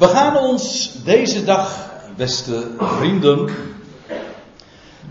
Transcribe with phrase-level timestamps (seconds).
[0.00, 3.48] We gaan ons deze dag, beste vrienden,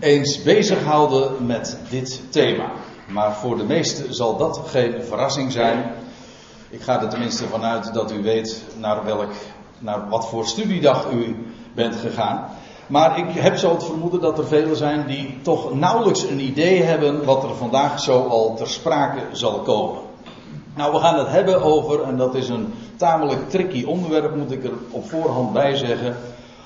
[0.00, 2.70] eens bezighouden met dit thema.
[3.08, 5.92] Maar voor de meesten zal dat geen verrassing zijn.
[6.70, 9.32] Ik ga er tenminste vanuit dat u weet naar, welk,
[9.78, 11.36] naar wat voor studiedag u
[11.74, 12.48] bent gegaan.
[12.86, 16.82] Maar ik heb zo het vermoeden dat er velen zijn die toch nauwelijks een idee
[16.82, 20.09] hebben wat er vandaag zo al ter sprake zal komen.
[20.80, 24.64] Nou, we gaan het hebben over, en dat is een tamelijk tricky onderwerp, moet ik
[24.64, 26.16] er op voorhand bij zeggen,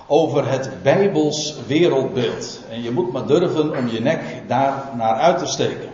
[0.07, 2.61] over het Bijbels wereldbeeld.
[2.71, 5.89] En je moet maar durven om je nek daar naar uit te steken.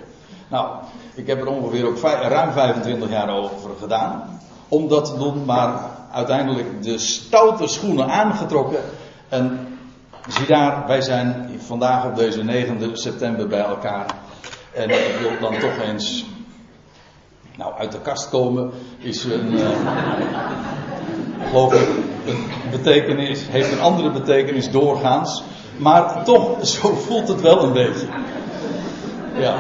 [0.49, 0.69] Nou,
[1.15, 4.41] ik heb er ongeveer ook ruim 25 jaar over gedaan.
[4.69, 5.81] Om dat te doen, maar
[6.13, 8.81] uiteindelijk de stoute schoenen aangetrokken.
[9.29, 9.77] En
[10.29, 14.07] zie daar, wij zijn vandaag op deze 9 september bij elkaar.
[14.75, 16.25] En ik wil dan toch eens
[17.61, 19.53] nou, uit de kast komen is een.
[19.53, 19.69] Uh,
[21.49, 21.89] geloof ik,
[22.71, 25.43] betekenis, heeft een andere betekenis doorgaans.
[25.77, 28.07] Maar toch, zo voelt het wel een beetje.
[29.39, 29.57] Ja.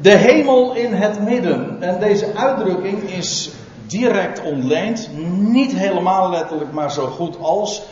[0.00, 1.82] De hemel in het midden.
[1.82, 3.50] En deze uitdrukking is
[3.86, 5.08] direct ontleend.
[5.36, 7.82] Niet helemaal letterlijk, maar zo goed als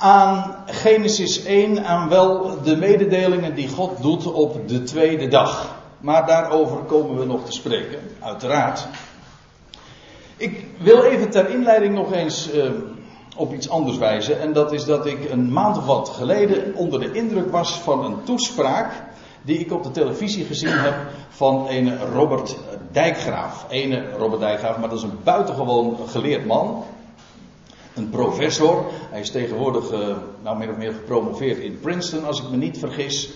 [0.00, 5.78] aan Genesis 1, aan wel de mededelingen die God doet op de tweede dag.
[5.98, 8.86] Maar daarover komen we nog te spreken, uiteraard.
[10.36, 12.70] Ik wil even ter inleiding nog eens uh,
[13.36, 14.40] op iets anders wijzen.
[14.40, 18.04] En dat is dat ik een maand of wat geleden onder de indruk was van
[18.04, 18.92] een toespraak.
[19.42, 20.94] die ik op de televisie gezien heb
[21.28, 22.56] van een Robert
[22.92, 23.66] Dijkgraaf.
[23.68, 26.84] Ene Robert Dijkgraaf, maar dat is een buitengewoon geleerd man
[27.94, 28.84] een professor.
[29.10, 29.98] Hij is tegenwoordig uh,
[30.42, 33.30] nou meer of meer gepromoveerd in Princeton, als ik me niet vergis.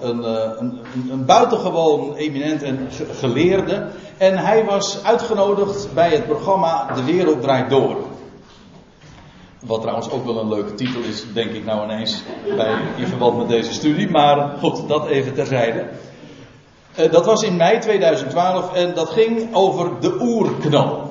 [0.00, 0.78] Een, uh, een,
[1.10, 3.88] een, buitengewoon eminent en geleerde.
[4.16, 7.96] En hij was uitgenodigd bij het programma De Wereld Draait Door.
[9.60, 12.22] Wat trouwens ook wel een leuke titel is, denk ik nou ineens,
[12.56, 14.10] bij, in verband met deze studie.
[14.10, 15.88] Maar goed, dat even terzijde.
[16.98, 21.03] Uh, dat was in mei 2012 en dat ging over de oerknal.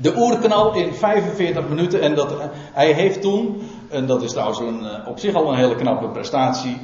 [0.00, 2.00] De oerknal in 45 minuten.
[2.00, 5.58] En dat, hij heeft toen, en dat is trouwens een, eh, op zich al een
[5.58, 6.76] hele knappe prestatie.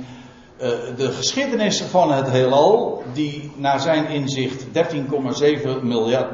[0.61, 6.33] Uh, de geschiedenis van het heelal, die naar zijn inzicht 13,7 miljard.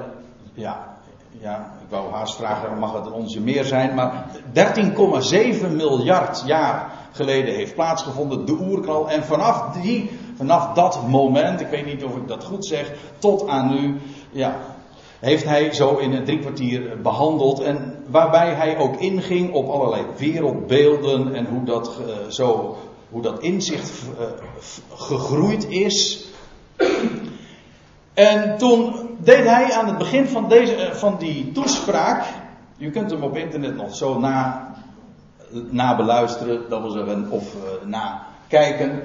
[0.54, 0.92] Ja,
[1.40, 3.94] ja, ik wou haast vragen, mag het onze meer zijn?
[3.94, 9.10] Maar 13,7 miljard jaar geleden heeft plaatsgevonden, de oerknal.
[9.10, 13.48] En vanaf, die, vanaf dat moment, ik weet niet of ik dat goed zeg, tot
[13.48, 14.00] aan nu,
[14.30, 14.56] ja,
[15.22, 17.60] heeft hij zo in een drie kwartier behandeld.
[17.60, 22.76] En waarbij hij ook inging op allerlei wereldbeelden en hoe dat, uh, zo,
[23.10, 24.26] hoe dat inzicht uh,
[24.94, 26.26] gegroeid is.
[28.14, 32.24] En toen deed hij aan het begin van, deze, uh, van die toespraak.
[32.76, 34.68] Je kunt hem op internet nog zo na,
[35.70, 35.94] na
[36.68, 39.02] dat wil zeggen, of na kijken.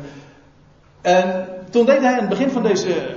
[1.02, 3.16] En toen deed hij aan het begin van deze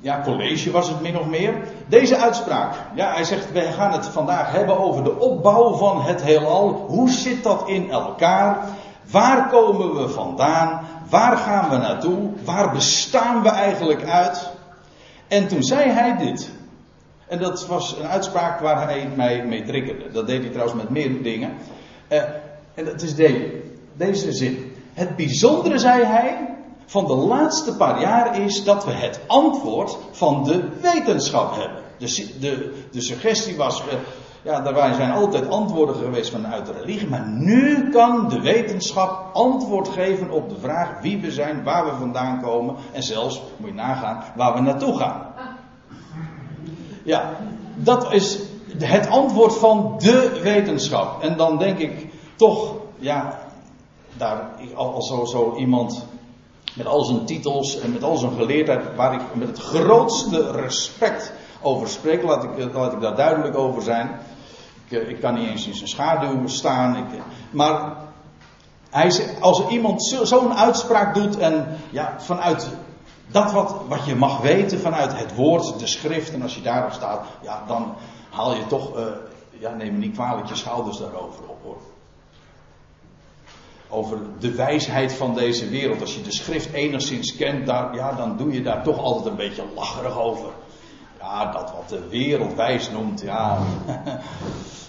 [0.00, 1.54] ja, college was het min of meer.
[1.86, 2.74] Deze uitspraak.
[2.94, 6.84] Ja, hij zegt, wij gaan het vandaag hebben over de opbouw van het heelal.
[6.88, 8.68] Hoe zit dat in elkaar?
[9.10, 10.80] Waar komen we vandaan?
[11.08, 12.30] Waar gaan we naartoe?
[12.44, 14.50] Waar bestaan we eigenlijk uit?
[15.28, 16.50] En toen zei hij dit.
[17.28, 20.10] En dat was een uitspraak waar hij mij mee triggerde.
[20.10, 21.50] Dat deed hij trouwens met meer dingen.
[22.08, 22.22] Uh,
[22.74, 23.50] en dat is deze,
[23.92, 24.72] deze zin.
[24.94, 26.57] Het bijzondere, zei hij,
[26.88, 31.82] van de laatste paar jaar is dat we het antwoord van de wetenschap hebben.
[31.98, 33.92] De, de, de suggestie was, uh,
[34.42, 39.88] ja, er zijn altijd antwoorden geweest vanuit de religie, maar nu kan de wetenschap antwoord
[39.88, 43.74] geven op de vraag wie we zijn, waar we vandaan komen en zelfs, moet je
[43.74, 45.26] nagaan, waar we naartoe gaan.
[47.02, 47.30] Ja,
[47.74, 48.38] dat is
[48.78, 51.22] het antwoord van de wetenschap.
[51.22, 52.06] En dan denk ik
[52.36, 53.38] toch, ja,
[54.16, 56.06] daar, als zo, zo iemand
[56.78, 61.32] met al zijn titels en met al zijn geleerdheid, waar ik met het grootste respect
[61.62, 64.20] over spreek, laat ik, laat ik daar duidelijk over zijn.
[64.88, 66.96] Ik, eh, ik kan niet eens in zijn schaduw staan.
[66.96, 67.20] Ik, eh,
[67.50, 67.96] maar
[68.90, 72.68] hij, als iemand zo'n uitspraak doet en ja, vanuit
[73.26, 76.92] dat wat, wat je mag weten, vanuit het woord, de schrift, en als je daarop
[76.92, 77.94] staat, ja, dan
[78.30, 78.90] haal je toch,
[79.50, 81.76] ja, neem me niet kwalijk je schouders daarover op hoor
[83.88, 86.00] over de wijsheid van deze wereld.
[86.00, 89.36] Als je de schrift enigszins kent, daar, ja, dan doe je daar toch altijd een
[89.36, 90.48] beetje lacherig over.
[91.20, 93.58] Ja, dat wat de wereld wijs noemt, ja.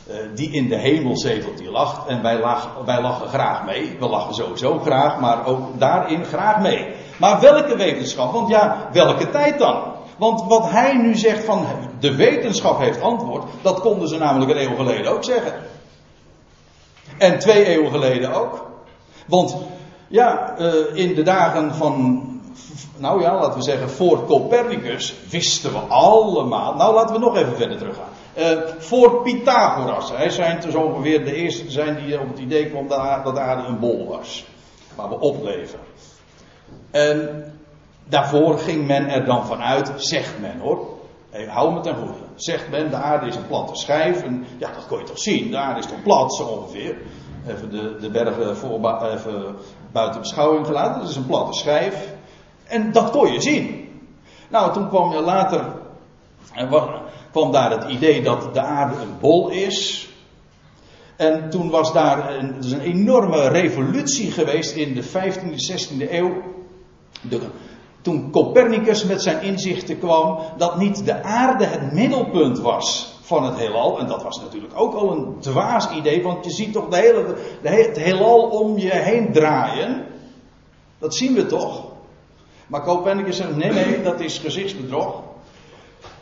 [0.10, 2.08] Eh, die in de hemel zetelt, die lacht.
[2.08, 3.96] En wij lachen, wij lachen graag mee.
[4.00, 6.88] We lachen sowieso graag, maar ook daarin graag mee.
[7.20, 8.34] Maar welke wetenschap?
[8.34, 9.84] Want ja, welke tijd dan?
[10.18, 11.66] Want wat hij nu zegt van
[12.00, 15.54] de wetenschap heeft antwoord, dat konden ze namelijk een eeuw geleden ook zeggen.
[17.18, 18.69] En twee eeuwen geleden ook.
[19.30, 19.58] Want
[20.08, 22.24] ja, eh, in de dagen van,
[22.98, 26.76] nou ja, laten we zeggen, voor Copernicus wisten we allemaal.
[26.76, 28.08] Nou, laten we nog even verder teruggaan.
[28.38, 30.12] Uh, voor Pythagoras.
[30.12, 33.68] Hij zijn dus ongeveer de eerste zijn die op het idee kwam dat de aarde
[33.68, 34.46] een bol was.
[34.96, 35.80] Waar we opleven.
[36.92, 37.44] En
[38.06, 40.88] daarvoor ging men er dan vanuit, zegt men hoor.
[41.48, 42.14] Hou me ten goede.
[42.36, 44.24] Zegt men, de aarde is een platte schijf.
[44.24, 45.52] En ja, dat kon je toch zien.
[45.52, 46.98] De aarde is toch plat, zo ongeveer.
[47.50, 49.56] Even de, de bergen voor, even
[49.92, 51.02] buiten beschouwing gelaten.
[51.02, 52.14] Dat is een platte schijf.
[52.68, 53.90] En dat kon je zien.
[54.50, 55.66] Nou, toen kwam je later.
[57.32, 60.10] kwam daar het idee dat de aarde een bol is.
[61.16, 66.32] En toen was daar een, een enorme revolutie geweest in de 15e, 16e eeuw.
[68.02, 73.58] Toen Copernicus met zijn inzichten kwam dat niet de aarde het middelpunt was van het
[73.58, 74.00] heelal.
[74.00, 77.36] En dat was natuurlijk ook al een dwaas idee, want je ziet toch de hele,
[77.62, 80.06] de, het heelal om je heen draaien.
[81.00, 81.84] Dat zien we toch?
[82.68, 85.22] Maar Copernicus zegt: nee, nee, dat is gezichtsbedrog.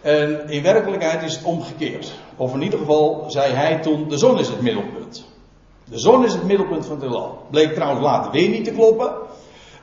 [0.01, 2.13] En in werkelijkheid is het omgekeerd.
[2.36, 5.25] Of in ieder geval zei hij toen: de zon is het middelpunt.
[5.83, 7.45] De zon is het middelpunt van het heelal.
[7.50, 9.12] Bleek trouwens later weer niet te kloppen.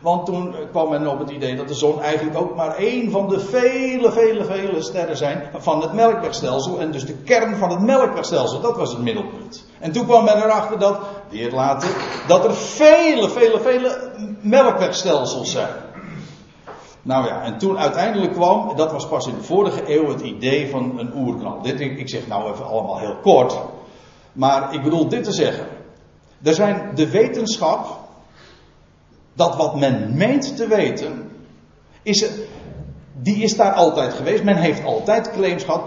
[0.04, 3.28] Want toen kwam men op het idee dat de zon eigenlijk ook maar één van
[3.28, 6.80] de vele, vele, vele sterren zijn van het melkwegstelsel.
[6.80, 9.64] En dus de kern van het melkwegstelsel, dat was het middelpunt.
[9.78, 10.98] En toen kwam men erachter dat,
[11.28, 11.88] weer later,
[12.26, 14.10] dat er vele, vele, vele
[14.40, 15.74] melkwegstelsels zijn.
[17.02, 20.70] Nou ja, en toen uiteindelijk kwam, dat was pas in de vorige eeuw, het idee
[20.70, 21.62] van een oerknal.
[21.62, 23.58] Dit, ik zeg nou even allemaal heel kort.
[24.32, 25.66] Maar ik bedoel dit te zeggen.
[26.42, 28.03] Er zijn de wetenschap,
[29.34, 31.31] dat wat men meent te weten,
[32.02, 32.25] is,
[33.12, 34.42] die is daar altijd geweest.
[34.42, 35.82] Men heeft altijd claims gehad.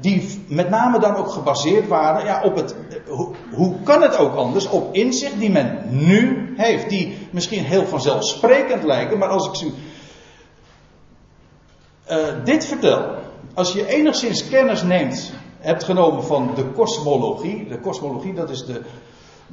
[0.00, 2.74] Die met name dan ook gebaseerd waren ja, op het.
[3.06, 4.68] Hoe, hoe kan het ook anders?
[4.68, 6.88] Op inzicht die men nu heeft.
[6.88, 9.72] Die misschien heel vanzelfsprekend lijken, maar als ik ze.
[12.10, 13.14] Uh, dit vertel.
[13.54, 17.68] Als je enigszins kennis neemt, hebt genomen van de kosmologie.
[17.68, 18.80] De kosmologie, dat is de,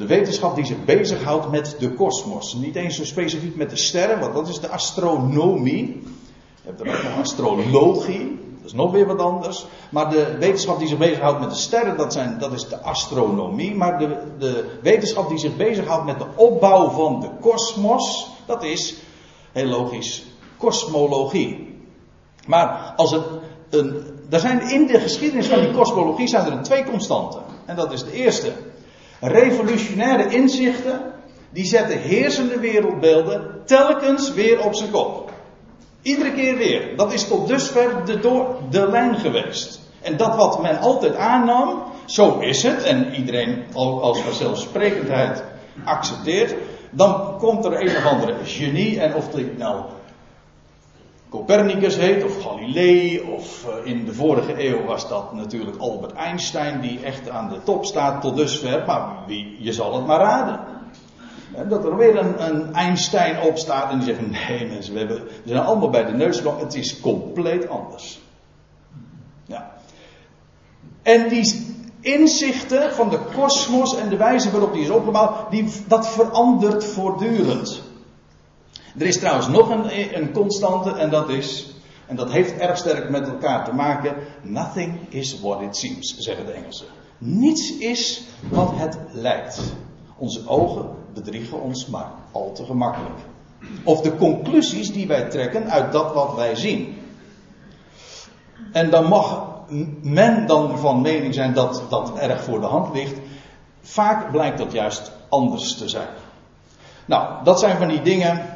[0.01, 2.53] de wetenschap die zich bezighoudt met de kosmos.
[2.53, 6.01] Niet eens zo specifiek met de sterren, want dat is de astronomie.
[6.62, 8.39] Je hebt er ook nog astrologie.
[8.57, 9.65] Dat is nog weer wat anders.
[9.89, 13.75] Maar de wetenschap die zich bezighoudt met de sterren, dat, zijn, dat is de astronomie.
[13.75, 18.95] Maar de, de wetenschap die zich bezighoudt met de opbouw van de kosmos, dat is,
[19.51, 20.24] heel logisch,
[20.57, 21.77] kosmologie.
[22.47, 23.24] Maar als het
[23.69, 27.42] een, er zijn in de geschiedenis van die kosmologie zijn er twee constanten.
[27.65, 28.51] En dat is de eerste,
[29.21, 31.01] Revolutionaire inzichten,
[31.50, 35.31] die zetten heersende wereldbeelden telkens weer op zijn kop.
[36.01, 36.97] Iedere keer weer.
[36.97, 39.79] Dat is tot dusver de, door, de lijn geweest.
[40.01, 45.44] En dat wat men altijd aannam, zo is het, en iedereen als vanzelfsprekendheid
[45.83, 46.56] accepteert,
[46.89, 49.83] dan komt er een of andere genie, en of dit nou
[51.31, 56.81] Copernicus heet, of Galilei, of eh, in de vorige eeuw was dat natuurlijk Albert Einstein,
[56.81, 60.60] die echt aan de top staat tot dusver, maar wie, je zal het maar raden.
[61.69, 65.50] dat er weer een, een, Einstein opstaat en die zegt: Nee, mensen, we, hebben, we
[65.50, 68.19] zijn allemaal bij de neus het is compleet anders.
[69.45, 69.72] Ja.
[71.02, 76.07] En die inzichten van de kosmos en de wijze waarop die is opgebouwd, die, dat
[76.07, 77.90] verandert voortdurend.
[78.98, 81.74] Er is trouwens nog een, een constante en dat is,
[82.07, 86.45] en dat heeft erg sterk met elkaar te maken, nothing is what it seems, zeggen
[86.45, 86.86] de Engelsen.
[87.18, 89.62] Niets is wat het lijkt.
[90.18, 93.19] Onze ogen bedriegen ons maar al te gemakkelijk.
[93.83, 96.98] Of de conclusies die wij trekken uit dat wat wij zien.
[98.71, 99.50] En dan mag
[100.02, 103.19] men dan van mening zijn dat dat erg voor de hand ligt.
[103.81, 106.07] Vaak blijkt dat juist anders te zijn.
[107.06, 108.51] Nou, dat zijn van die dingen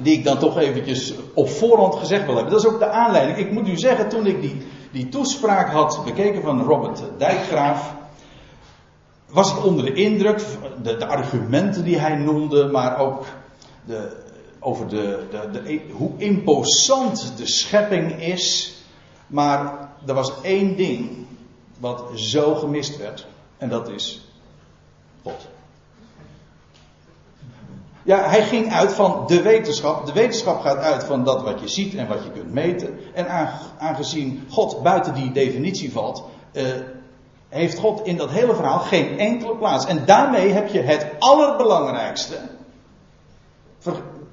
[0.00, 2.52] die ik dan toch eventjes op voorhand gezegd wil hebben.
[2.52, 3.38] Dat is ook de aanleiding.
[3.38, 7.94] Ik moet u zeggen, toen ik die, die toespraak had bekeken van Robert Dijkgraaf,
[9.26, 10.44] was ik onder de indruk,
[10.82, 13.24] de, de argumenten die hij noemde, maar ook
[13.84, 14.16] de,
[14.58, 18.76] over de, de, hoe imposant de schepping is.
[19.26, 21.26] Maar er was één ding
[21.78, 23.26] wat zo gemist werd,
[23.58, 24.28] en dat is
[25.22, 25.48] God.
[28.04, 30.06] Ja, hij ging uit van de wetenschap.
[30.06, 32.98] De wetenschap gaat uit van dat wat je ziet en wat je kunt meten.
[33.14, 33.26] En
[33.78, 36.62] aangezien God buiten die definitie valt, uh,
[37.48, 39.86] heeft God in dat hele verhaal geen enkele plaats.
[39.86, 42.34] En daarmee heb je het allerbelangrijkste.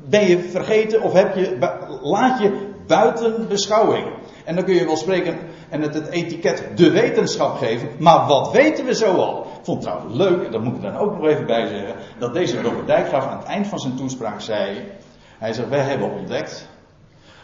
[0.06, 1.58] Ben je vergeten of heb je,
[2.02, 4.08] laat je buiten beschouwing.
[4.50, 5.38] En dan kun je wel spreken
[5.70, 7.90] en het, etiket de wetenschap geven.
[7.98, 9.42] Maar wat weten we zo al?
[9.42, 11.96] Ik vond het trouwens leuk, en dat moet ik dan ook nog even bij zeggen.
[12.20, 14.92] Dat deze Robert Dijkgraaf aan het eind van zijn toespraak zei.
[15.38, 16.68] Hij zegt: Wij hebben ontdekt.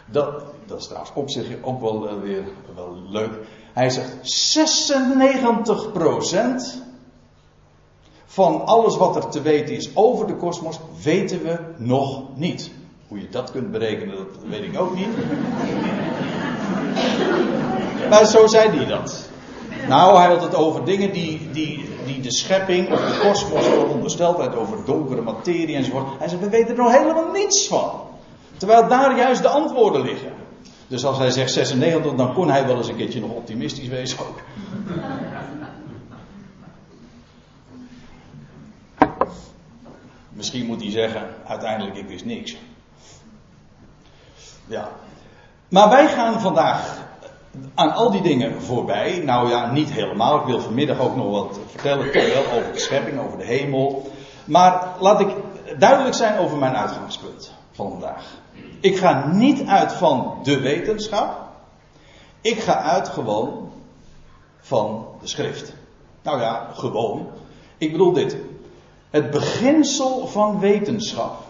[0.06, 2.44] Dat, dat is trouwens op zich ook wel eh, weer
[2.74, 3.32] wel leuk.
[3.72, 4.62] Hij zegt 96%
[8.24, 12.70] van alles wat er te weten is over de kosmos, weten we nog niet.
[13.08, 15.08] Hoe je dat kunt berekenen, dat weet ik ook niet.
[18.08, 19.28] Maar zo zei hij dat.
[19.88, 24.36] Nou, hij had het over dingen die, die, die de schepping of de kosmos verondersteld
[24.36, 26.18] werd, over donkere materie enzovoort.
[26.18, 28.00] Hij zei, we weten er nog helemaal niets van.
[28.56, 30.32] Terwijl daar juist de antwoorden liggen.
[30.86, 34.18] Dus als hij zegt 96, dan kon hij wel eens een keertje nog optimistisch wezen
[34.18, 34.38] ook.
[40.28, 42.56] Misschien moet hij zeggen, uiteindelijk ik wist niks.
[44.66, 44.88] Ja.
[45.68, 47.05] Maar wij gaan vandaag
[47.74, 49.22] aan al die dingen voorbij.
[49.24, 50.40] Nou ja, niet helemaal.
[50.40, 54.10] Ik wil vanmiddag ook nog wat vertellen, wel over de schepping, over de hemel.
[54.44, 55.28] Maar laat ik
[55.78, 58.24] duidelijk zijn over mijn uitgangspunt van vandaag.
[58.80, 61.46] Ik ga niet uit van de wetenschap.
[62.40, 63.70] Ik ga uit gewoon
[64.58, 65.74] van de schrift.
[66.22, 67.26] Nou ja, gewoon.
[67.78, 68.36] Ik bedoel dit.
[69.10, 71.42] Het beginsel van wetenschap.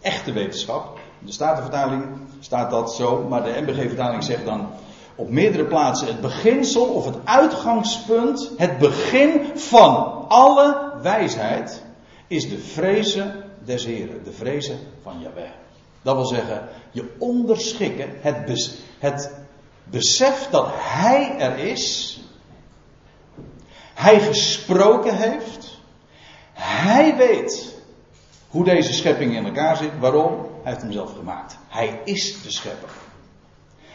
[0.00, 0.98] Echte wetenschap.
[1.18, 2.04] De Statenvertaling
[2.40, 4.68] staat dat zo, maar de MBG-vertaling zegt dan
[5.14, 11.82] op meerdere plaatsen het beginsel of het uitgangspunt, het begin van alle wijsheid
[12.26, 15.50] is de vrezen des Heren, de vrezen van Yahweh.
[16.02, 19.30] Dat wil zeggen, je onderschikken, het, het
[19.84, 22.20] besef dat Hij er is,
[23.94, 25.78] Hij gesproken heeft,
[26.52, 27.74] Hij weet
[28.52, 29.98] hoe deze schepping in elkaar zit.
[29.98, 30.32] Waarom?
[30.62, 31.56] Hij heeft hem zelf gemaakt.
[31.68, 32.88] Hij is de schepper.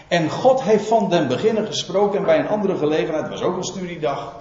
[0.07, 2.19] En God heeft van den beginnen gesproken.
[2.19, 4.39] En bij een andere gelegenheid, was ook een studiedag.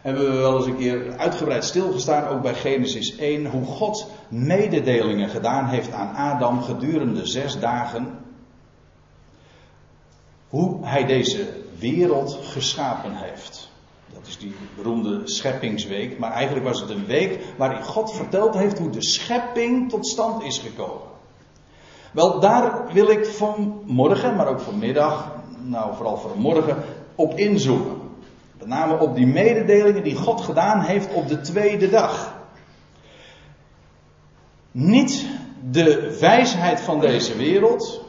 [0.00, 3.46] Hebben we wel eens een keer uitgebreid stilgestaan, ook bij Genesis 1.
[3.46, 8.18] Hoe God mededelingen gedaan heeft aan Adam gedurende zes dagen.
[10.48, 13.72] Hoe hij deze wereld geschapen heeft.
[14.12, 16.18] Dat is die beroemde scheppingsweek.
[16.18, 20.42] Maar eigenlijk was het een week waarin God verteld heeft hoe de schepping tot stand
[20.42, 21.13] is gekomen.
[22.14, 26.76] Wel, daar wil ik vanmorgen, maar ook vanmiddag, nou vooral vanmorgen,
[27.14, 28.00] op inzoomen.
[28.58, 32.34] Met name op die mededelingen die God gedaan heeft op de tweede dag.
[34.70, 35.26] Niet
[35.70, 38.00] de wijsheid van deze wereld.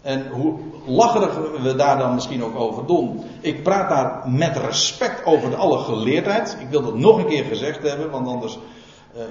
[0.00, 3.24] En hoe lacherig we daar dan misschien ook over doen.
[3.40, 6.56] Ik praat daar met respect over de alle geleerdheid.
[6.60, 8.58] Ik wil dat nog een keer gezegd hebben, want anders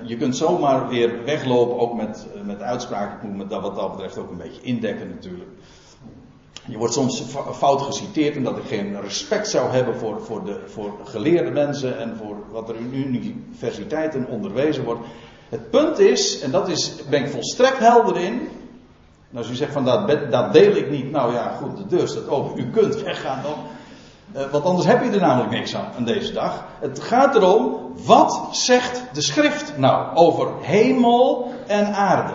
[0.03, 3.17] je kunt zomaar weer weglopen, ook met, uh, met uitspraken.
[3.17, 5.49] Ik moet me dat wat dat betreft ook een beetje indekken natuurlijk.
[6.67, 7.23] Je wordt soms
[7.53, 11.99] fout geciteerd en dat ik geen respect zou hebben voor, voor, de, voor geleerde mensen
[11.99, 15.01] en voor wat er in universiteiten onderwezen wordt.
[15.49, 18.49] Het punt is, en dat is, ben ik volstrekt helder in.
[19.31, 22.27] En als u zegt van dat, dat deel ik niet, nou ja, goed, deur staat
[22.27, 22.59] open.
[22.59, 23.55] U kunt weggaan dan.
[24.35, 26.65] Uh, want anders heb je er namelijk niks aan, aan deze dag.
[26.79, 32.33] Het gaat erom, wat zegt de schrift nou over hemel en aarde?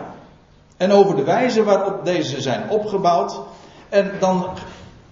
[0.76, 3.41] En over de wijze waarop deze zijn opgebouwd.
[3.88, 4.49] En dan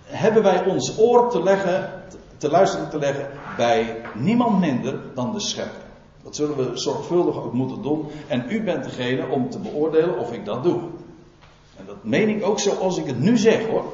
[0.05, 2.03] hebben wij ons oor te leggen,
[2.38, 5.83] te luisteren te leggen bij niemand minder dan de schepper.
[6.23, 8.07] Dat zullen we zorgvuldig ook moeten doen.
[8.26, 10.81] En u bent degene om te beoordelen of ik dat doe.
[11.76, 13.85] En dat meen ik ook zoals ik het nu zeg hoor.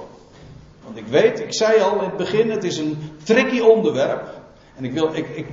[0.91, 4.29] Want ik weet, ik zei al in het begin, het is een tricky onderwerp.
[4.77, 5.47] En ik wil, ik, ik,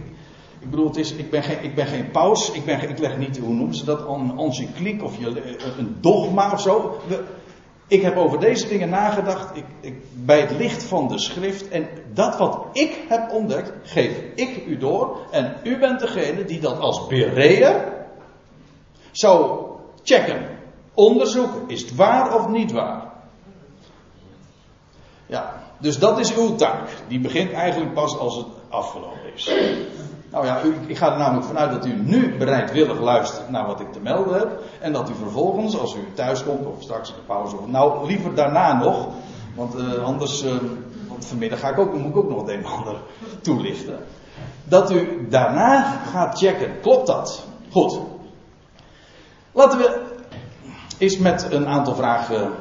[0.59, 3.17] ik bedoel, het is, ik, ben geen, ik ben geen paus, ik, ben, ik leg
[3.17, 6.99] niet, hoe noemen ze dat, een encycliek of je, een dogma of zo.
[7.87, 11.69] Ik heb over deze dingen nagedacht ik, ik, bij het licht van de schrift.
[11.69, 15.17] En dat wat ik heb ontdekt, geef ik u door.
[15.31, 17.83] En u bent degene die dat als bereer
[19.11, 19.65] zou
[20.03, 20.47] checken,
[20.93, 21.61] onderzoeken.
[21.67, 23.06] Is het waar of niet waar?
[25.27, 26.89] Ja, dus dat is uw taak.
[27.07, 29.51] Die begint eigenlijk pas als het afgelopen is.
[30.31, 33.91] Nou ja, ik ga er namelijk vanuit dat u nu bereidwillig luistert naar wat ik
[33.91, 34.61] te melden heb.
[34.79, 38.07] En dat u vervolgens, als u thuis komt of straks in de pauze, of nou
[38.07, 39.07] liever daarna nog.
[39.55, 40.45] Want uh, anders,
[41.07, 42.95] want vanmiddag ga ik ook, moet ik ook nog het een en ander
[43.41, 43.99] toelichten.
[44.63, 45.81] Dat u daarna
[46.11, 47.43] gaat checken, klopt dat?
[47.71, 47.99] Goed.
[49.51, 50.01] Laten we
[50.97, 52.51] eens met een aantal vragen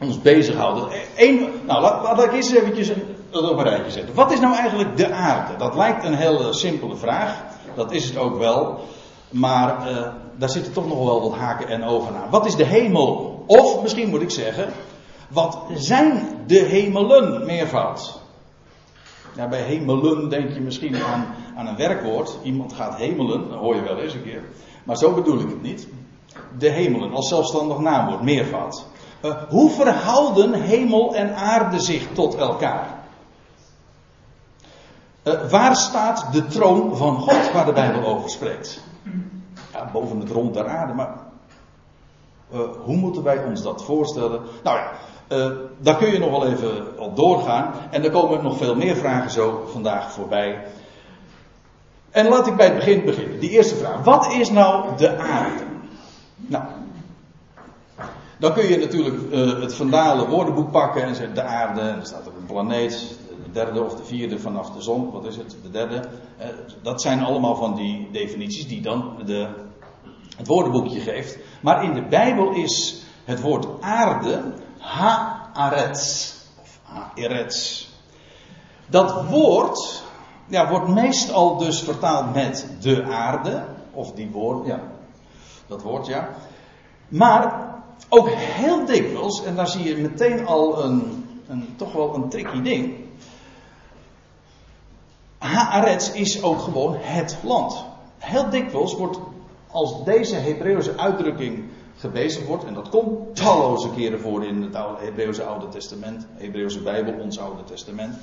[0.00, 0.88] ons bezighouden.
[1.16, 3.02] Eén, nou, laat, laat ik eerst eventjes een,
[3.32, 4.14] op een rijtje zetten.
[4.14, 5.56] Wat is nou eigenlijk de aarde?
[5.56, 7.42] Dat lijkt een hele simpele vraag.
[7.74, 8.80] Dat is het ook wel.
[9.30, 12.30] Maar uh, daar zitten toch nog wel wat haken en ogen aan.
[12.30, 13.44] Wat is de hemel?
[13.46, 14.72] Of misschien moet ik zeggen,
[15.28, 18.20] Wat zijn de hemelen meervoud?
[19.36, 22.38] Ja, bij hemelen denk je misschien aan, aan een werkwoord.
[22.42, 24.42] Iemand gaat hemelen, dat hoor je wel eens een keer.
[24.84, 25.88] Maar zo bedoel ik het niet.
[26.58, 28.86] De hemelen als zelfstandig naamwoord, meervoud.
[29.24, 32.86] Uh, hoe verhouden hemel en aarde zich tot elkaar?
[35.24, 38.82] Uh, waar staat de troon van God waar de Bijbel over spreekt?
[39.72, 41.16] Ja, boven het rond der aarde, maar
[42.52, 44.42] uh, hoe moeten wij ons dat voorstellen?
[44.62, 44.92] Nou ja,
[45.78, 47.72] daar kun je nog wel even op doorgaan.
[47.90, 50.66] En er komen nog veel meer vragen zo vandaag voorbij.
[52.10, 53.40] En laat ik bij het begin beginnen.
[53.40, 54.04] Die eerste vraag.
[54.04, 55.62] Wat is nou de aarde?
[56.36, 56.64] Nou,
[58.40, 61.80] dan kun je natuurlijk uh, het Vandalen woordenboek pakken en zeggen de aarde.
[61.80, 63.18] Er staat ook een planeet.
[63.44, 65.10] De derde of de vierde vanaf de zon.
[65.10, 65.56] Wat is het?
[65.62, 65.94] De derde.
[65.94, 66.46] Uh,
[66.82, 69.48] dat zijn allemaal van die definities die dan de,
[70.36, 71.38] het woordenboekje geeft.
[71.60, 76.32] Maar in de Bijbel is het woord aarde Haaretz.
[76.60, 77.88] Of Haaretz.
[78.86, 80.02] Dat woord
[80.46, 83.64] ja, wordt meestal dus vertaald met de aarde.
[83.92, 84.80] Of die woord, ja.
[85.66, 86.28] Dat woord, ja.
[87.08, 87.69] Maar
[88.08, 92.62] ook heel dikwijls, en daar zie je meteen al een, een toch wel een tricky
[92.62, 92.94] ding.
[95.38, 97.84] Haaretz is ook gewoon het land.
[98.18, 99.18] Heel dikwijls wordt
[99.70, 101.64] als deze Hebreeuwse uitdrukking
[101.96, 107.14] gebezigd wordt, en dat komt talloze keren voor in het Hebreeuwse Oude Testament, Hebreeuwse Bijbel,
[107.20, 108.14] ons Oude Testament.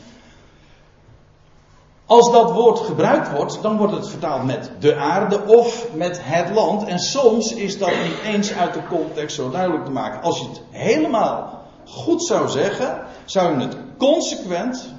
[2.07, 6.49] Als dat woord gebruikt wordt, dan wordt het vertaald met de aarde of met het
[6.49, 6.83] land.
[6.83, 10.21] En soms is dat niet eens uit de context zo duidelijk te maken.
[10.21, 14.93] Als je het helemaal goed zou zeggen, zou je het consequent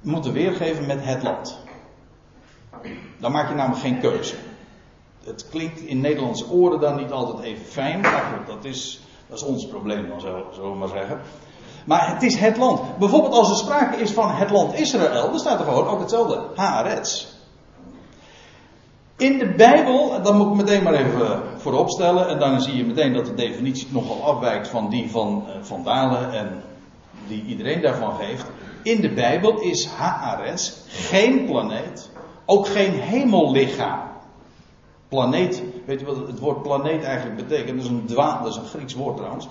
[0.00, 1.58] moeten weergeven met het land.
[3.20, 4.34] Dan maak je namelijk geen keuze
[5.28, 8.00] het klinkt in Nederlandse oren dan niet altijd even fijn.
[8.00, 11.20] Maar dat is, dat is ons probleem dan, zullen we maar zeggen.
[11.88, 12.98] Maar het is het land.
[12.98, 16.40] Bijvoorbeeld als er sprake is van het land Israël, dan staat er gewoon ook hetzelfde.
[16.54, 17.26] Haaretz.
[19.16, 22.28] In de Bijbel, dat moet ik meteen maar even voorop stellen.
[22.28, 25.84] En dan zie je meteen dat de definitie nogal afwijkt van die van, eh, van
[25.84, 26.62] Dalen en
[27.26, 28.46] die iedereen daarvan geeft.
[28.82, 32.10] In de Bijbel is Haaretz geen planeet,
[32.44, 34.00] ook geen hemellichaam
[35.08, 37.76] planeet, weet je wat het woord planeet eigenlijk betekent?
[37.76, 39.48] Dat is een, dwaal, dat is een Grieks woord trouwens.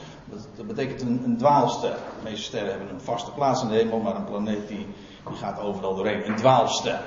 [0.55, 1.89] Dat, betekent een, een, dwaalster.
[1.89, 4.87] De meeste sterren hebben een vaste plaats in de hemel, maar een planeet die,
[5.27, 6.27] die gaat overal doorheen.
[6.27, 7.01] Een dwaalster.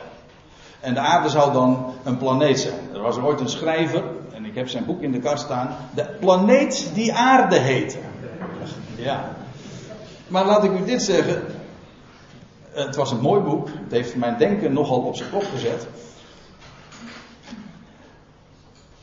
[0.80, 2.94] En de aarde zou dan een planeet zijn.
[2.94, 5.76] Er was ooit een schrijver, en ik heb zijn boek in de kast staan.
[5.94, 7.98] De planeet die aarde heette.
[8.96, 9.37] Ja.
[10.28, 11.44] Maar laat ik u dit zeggen.
[12.70, 13.68] Het was een mooi boek.
[13.68, 15.87] Het heeft mijn denken nogal op zijn kop gezet.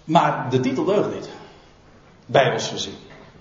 [0.04, 1.30] Maar de titel deugt niet.
[2.26, 2.96] Bijbels gezien.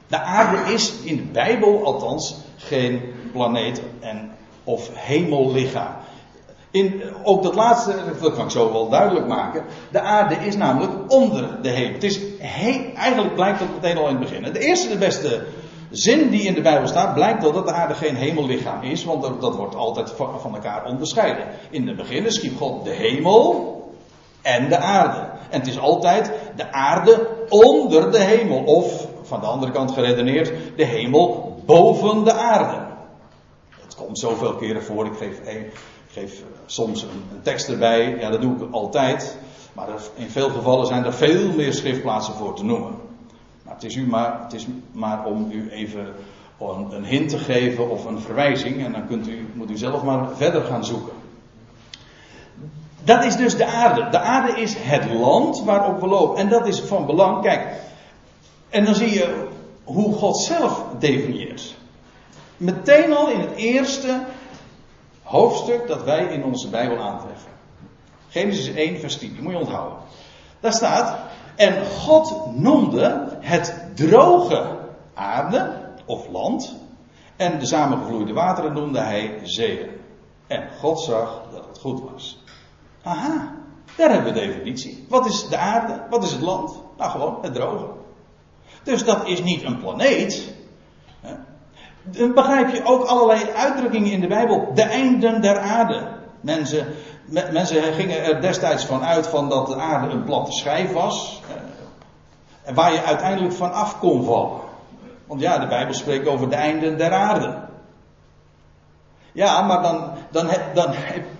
[0.06, 3.00] De aarde is in de Bijbel althans geen
[3.32, 4.30] planeet en,
[4.64, 5.94] of hemellichaam.
[6.70, 9.64] In, ook dat laatste, dat kan ik zo wel duidelijk maken.
[9.90, 11.92] De aarde is namelijk onder de hemel.
[11.92, 12.20] Het is
[12.96, 14.52] eigenlijk blijkt dat meteen al in het begin.
[14.52, 15.46] De eerste, de beste
[15.90, 19.56] zin die in de Bijbel staat, blijkt dat de aarde geen hemellichaam is, want dat,
[19.56, 21.44] wordt altijd van elkaar onderscheiden.
[21.70, 23.74] In het begin schiep God de hemel
[24.42, 25.20] en de aarde.
[25.50, 28.62] En het is altijd de aarde onder de hemel.
[28.64, 32.86] Of, van de andere kant geredeneerd, de hemel boven de aarde.
[33.68, 35.06] Het komt zoveel keren voor.
[35.06, 35.40] Ik geef,
[36.08, 38.16] geef soms een, tekst erbij.
[38.18, 39.38] Ja, dat doe ik altijd.
[39.72, 42.94] Maar in veel gevallen zijn er veel meer schriftplaatsen voor te noemen.
[43.62, 46.14] Maar het is, u maar, het is maar om u even
[46.90, 48.84] een hint te geven of een verwijzing.
[48.84, 51.12] En dan kunt u, moet u zelf maar verder gaan zoeken.
[53.04, 54.08] Dat is dus de aarde.
[54.10, 56.38] De aarde is het land waarop we lopen.
[56.38, 57.42] En dat is van belang.
[57.42, 57.66] Kijk,
[58.68, 59.48] en dan zie je
[59.84, 61.74] hoe God zelf definieert.
[62.56, 64.20] Meteen al in het eerste
[65.22, 67.50] hoofdstuk dat wij in onze Bijbel aantreffen.
[68.28, 69.98] Genesis 1, vers 10, die moet je onthouden.
[70.60, 71.18] Daar staat,
[71.54, 74.78] en God noemde het droge
[75.14, 75.72] aarde
[76.04, 76.74] of land.
[77.36, 79.90] En de samengevloeide wateren noemde hij zeeën.
[80.46, 82.42] En God zag dat het goed was.
[83.02, 83.54] Aha,
[83.96, 85.06] daar hebben we definitie.
[85.08, 86.02] Wat is de aarde?
[86.10, 86.82] Wat is het land?
[86.96, 87.86] Nou, gewoon het droge.
[88.86, 90.54] Dus dat is niet een planeet.
[92.02, 94.70] Dan begrijp je ook allerlei uitdrukkingen in de Bijbel.
[94.74, 96.08] De einden der aarde.
[96.40, 96.86] Mensen,
[97.52, 101.40] mensen gingen er destijds van uit van dat de aarde een platte schijf was.
[102.74, 104.60] Waar je uiteindelijk van af kon vallen.
[105.26, 107.58] Want ja, de Bijbel spreekt over de einden der aarde.
[109.32, 110.88] Ja, maar dan, dan, heb, dan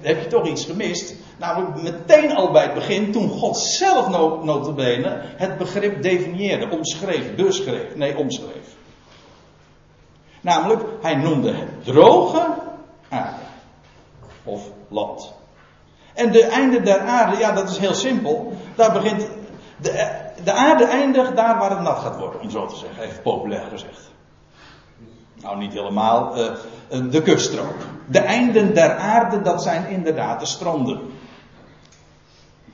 [0.01, 1.15] heb, je toch iets gemist.
[1.37, 4.09] Namelijk meteen al bij het begin, toen God zelf
[4.45, 8.75] notabene het begrip definieerde, omschreef, beschreef, nee omschreef.
[10.41, 12.47] Namelijk, hij noemde het droge
[13.09, 13.45] aarde.
[14.45, 15.33] Of land.
[16.15, 18.53] En de einde der aarde, ja, dat is heel simpel.
[18.75, 19.29] Daar begint.
[19.77, 20.11] De,
[20.45, 23.67] de aarde eindigt daar waar het nat gaat worden, om zo te zeggen, even populair
[23.71, 24.11] gezegd.
[25.35, 26.39] Nou, niet helemaal.
[26.39, 27.75] Uh, de kuststrook.
[28.07, 31.01] De einden der aarde, dat zijn inderdaad de stranden.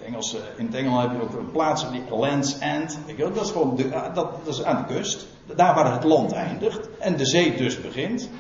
[0.07, 2.99] Engels, in het Engels heb je ook een plaats, die Land's End.
[3.17, 5.27] Dat is gewoon de, dat, dat is aan de kust.
[5.57, 6.89] Daar waar het land eindigt.
[6.99, 8.31] En de zee dus begint.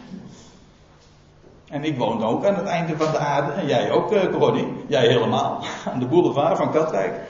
[1.68, 3.53] En ik woon ook aan het einde van de aarde.
[3.53, 4.66] En jij ook, uh, Connie.
[4.87, 5.62] Jij helemaal.
[5.92, 7.20] Aan de boulevard van Katwijk.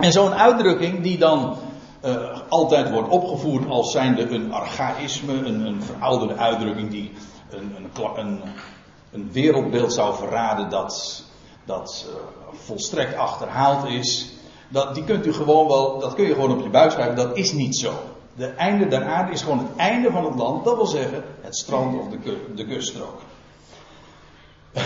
[0.00, 1.56] En zo'n uitdrukking die dan
[2.48, 7.12] altijd wordt opgevoerd als zijnde een archaïsme, een, een verouderde uitdrukking die
[7.50, 8.40] een, een, een,
[9.12, 11.24] een wereldbeeld zou verraden dat,
[11.64, 12.14] dat uh,
[12.58, 14.32] volstrekt achterhaald is.
[14.68, 17.36] Dat, die kunt u gewoon wel, dat kun je gewoon op je buik schrijven, dat
[17.36, 17.92] is niet zo.
[18.36, 21.56] De einde der aarde is gewoon het einde van het land, dat wil zeggen het
[21.56, 23.20] strand of de, de kuststrook.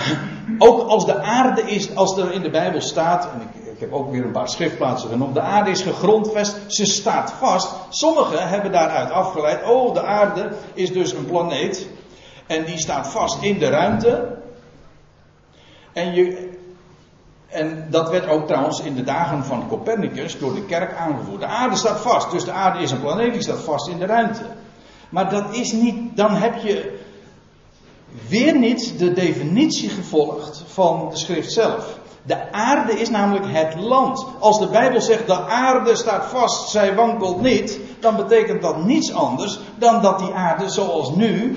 [0.59, 3.92] Ook als de aarde is, als er in de Bijbel staat, en ik, ik heb
[3.92, 7.75] ook weer een paar schriftplaatsen genoemd, de aarde is gegrondvest, ze staat vast.
[7.88, 11.88] Sommigen hebben daaruit afgeleid, oh de aarde is dus een planeet
[12.48, 14.37] en die staat vast in de ruimte.
[15.92, 16.50] En, je,
[17.48, 21.40] en dat werd ook trouwens in de dagen van Copernicus door de kerk aangevoerd.
[21.40, 24.06] De aarde staat vast, dus de aarde is een planeet die staat vast in de
[24.06, 24.42] ruimte.
[25.08, 26.98] Maar dat is niet, dan heb je
[28.28, 31.98] weer niet de definitie gevolgd van de schrift zelf.
[32.22, 34.26] De aarde is namelijk het land.
[34.38, 39.12] Als de Bijbel zegt de aarde staat vast, zij wankelt niet, dan betekent dat niets
[39.12, 41.56] anders dan dat die aarde zoals nu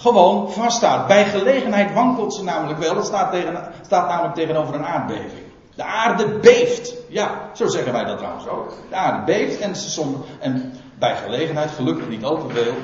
[0.00, 1.06] gewoon vaststaat.
[1.06, 2.96] Bij gelegenheid wankelt ze namelijk wel.
[2.96, 5.42] Het staat, tegen, staat namelijk tegenover een aardbeving.
[5.74, 6.94] De aarde beeft.
[7.08, 8.72] Ja, zo zeggen wij dat trouwens ook.
[8.88, 12.74] De aarde beeft en, som, en bij gelegenheid, gelukkig niet al te veel.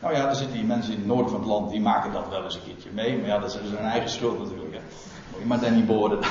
[0.00, 2.28] Nou ja, er zitten die mensen in het noorden van het land, die maken dat
[2.30, 3.18] wel eens een keertje mee.
[3.18, 4.74] Maar ja, dat is hun eigen schuld natuurlijk.
[4.74, 4.80] Hè.
[5.30, 6.18] Moet je maar daar niet boren.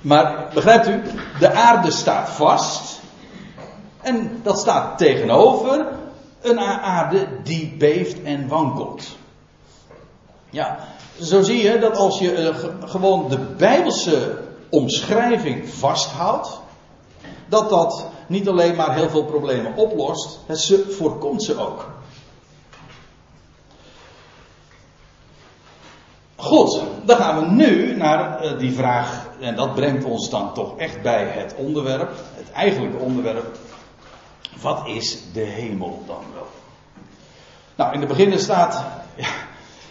[0.00, 1.02] Maar begrijpt u,
[1.38, 3.00] de aarde staat vast.
[4.00, 5.86] En dat staat tegenover
[6.44, 9.16] een aarde die beeft en wankelt.
[10.50, 10.78] Ja,
[11.20, 16.60] zo zie je dat als je uh, gewoon de Bijbelse omschrijving vasthoudt,
[17.48, 21.92] dat dat niet alleen maar heel veel problemen oplost, het voorkomt ze ook.
[26.36, 30.76] Goed, dan gaan we nu naar uh, die vraag, en dat brengt ons dan toch
[30.76, 33.56] echt bij het onderwerp, het eigenlijke onderwerp
[34.60, 36.46] wat is de hemel dan wel?
[37.74, 38.84] Nou, in de beginnen staat.
[39.16, 39.28] Ja,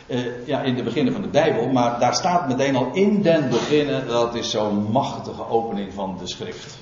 [0.08, 3.50] uh, ja, in de beginnen van de Bijbel, maar daar staat meteen al in den
[3.50, 6.78] beginnen, dat is zo'n machtige opening van de schrift.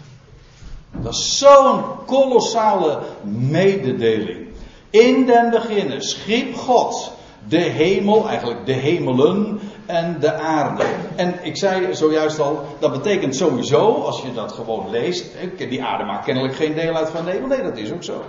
[0.91, 4.47] Dat is zo'n kolossale mededeling.
[4.89, 7.11] In den beginnen schiep God
[7.47, 10.83] de hemel, eigenlijk de hemelen en de aarde.
[11.15, 15.25] En ik zei zojuist al, dat betekent sowieso, als je dat gewoon leest,
[15.57, 17.47] die aarde maakt kennelijk geen deel uit van de hemel.
[17.47, 18.21] Nee, dat is ook zo.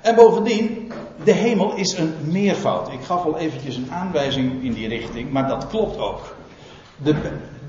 [0.00, 0.92] En bovendien,
[1.24, 2.92] de hemel is een meervoud.
[2.92, 6.36] Ik gaf al eventjes een aanwijzing in die richting, maar dat klopt ook.
[7.02, 7.14] De,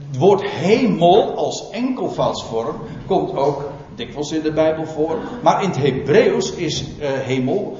[0.07, 2.75] het woord hemel als enkelvoudsvorm
[3.07, 5.17] komt ook dikwijls in de Bijbel voor.
[5.43, 7.77] Maar in het Hebreeuws is uh, hemel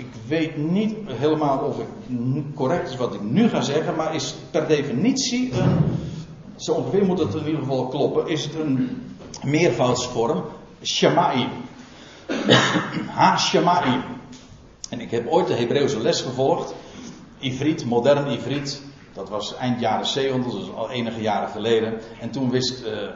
[0.00, 1.86] ik weet niet helemaal of het
[2.54, 5.78] correct is wat ik nu ga zeggen, maar is per definitie een,
[6.56, 9.02] zo ongeveer moet het in ieder geval kloppen, is het een
[9.44, 10.44] meervoudsvorm,
[10.82, 11.48] shamaim.
[13.20, 14.02] Ha-shamaim.
[14.90, 16.74] En ik heb ooit de Hebreeuwse les gevolgd,
[17.38, 18.82] Ivriet, modern Ivriet,
[19.12, 22.00] dat was eind jaren 70, dus al enige jaren geleden.
[22.20, 23.08] En toen wist uh,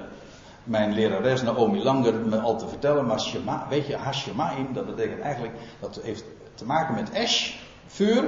[0.65, 5.21] mijn lerares Naomi Langer me al te vertellen, maar shema, weet je, ha-shamaim, dat betekent
[5.21, 7.55] eigenlijk, dat heeft te maken met esh,
[7.87, 8.25] vuur.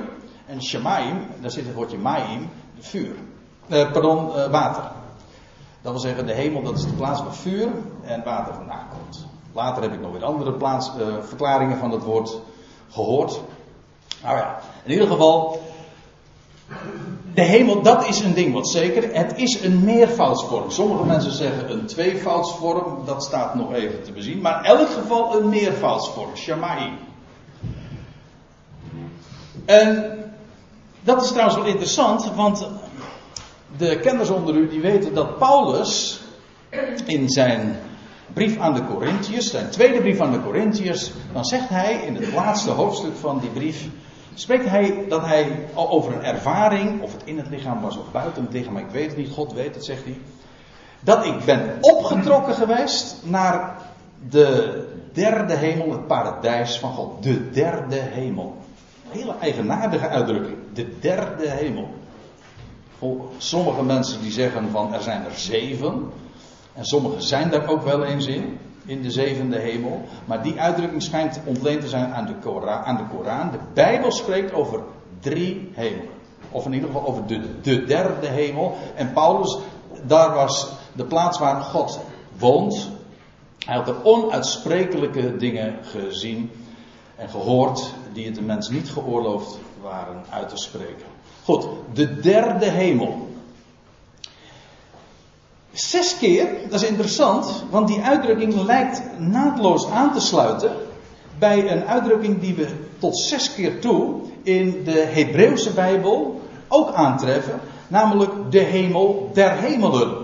[0.46, 3.14] En shemaim, daar zit het woordje maim, vuur.
[3.68, 4.82] Eh, pardon, uh, water.
[5.82, 7.68] Dat wil zeggen, de hemel dat is de plaats waar vuur
[8.04, 9.26] en water vandaan komt.
[9.52, 12.40] Later heb ik nog weer andere plaats, uh, verklaringen van het woord
[12.90, 13.40] gehoord.
[14.22, 15.60] Nou ja, in ieder geval,
[17.34, 19.14] de hemel, dat is een ding wat zeker.
[19.14, 20.70] Het is een meervoudsvorm.
[20.70, 24.40] Sommige mensen zeggen een tweevoudsvorm, dat staat nog even te bezien.
[24.40, 26.98] Maar in elk geval een meervoudsvorm, shamaim.
[29.64, 30.18] En
[31.00, 32.68] dat is trouwens wel interessant, want
[33.76, 36.20] de kenners onder u die weten dat Paulus
[37.06, 37.76] in zijn
[38.32, 42.32] brief aan de Corinthiërs, zijn tweede brief aan de Corinthiërs, dan zegt hij in het
[42.32, 43.88] laatste hoofdstuk van die brief,
[44.34, 48.42] spreekt hij dat hij over een ervaring, of het in het lichaam was of buiten
[48.42, 50.18] het lichaam, ik weet het niet, God weet het, zegt hij.
[51.00, 53.76] Dat ik ben opgetrokken geweest naar
[54.28, 57.22] de derde hemel, het paradijs van God.
[57.22, 58.56] De derde hemel.
[59.08, 60.56] Hele eigenaardige uitdrukking.
[60.72, 61.88] De derde hemel.
[63.38, 66.10] Sommige mensen die zeggen van er zijn er zeven.
[66.72, 68.58] En sommigen zijn daar ook wel eens in.
[68.86, 70.04] In de zevende hemel.
[70.24, 73.50] Maar die uitdrukking schijnt ontleend te zijn aan de, Koran, aan de Koran.
[73.50, 74.80] De Bijbel spreekt over
[75.20, 76.14] drie hemelen.
[76.50, 78.76] Of in ieder geval over de, de derde hemel.
[78.94, 79.58] En Paulus,
[80.02, 82.00] daar was de plaats waar God
[82.38, 82.88] woont.
[83.66, 86.50] Hij had er onuitsprekelijke dingen gezien
[87.16, 91.06] en gehoord die het de mens niet geoorloofd waren uit te spreken.
[91.44, 93.28] Goed, de derde hemel.
[95.72, 100.72] Zes keer, dat is interessant, want die uitdrukking lijkt naadloos aan te sluiten
[101.38, 107.60] bij een uitdrukking die we tot zes keer toe in de Hebreeuwse Bijbel ook aantreffen,
[107.88, 110.14] namelijk de hemel der hemelen.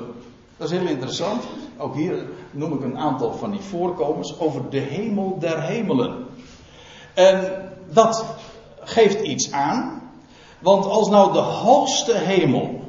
[0.56, 1.42] Dat is heel interessant.
[1.76, 6.26] Ook hier noem ik een aantal van die voorkomens over de hemel der hemelen.
[7.14, 8.24] En dat
[8.80, 10.02] geeft iets aan,
[10.58, 12.80] want als nou de hoogste hemel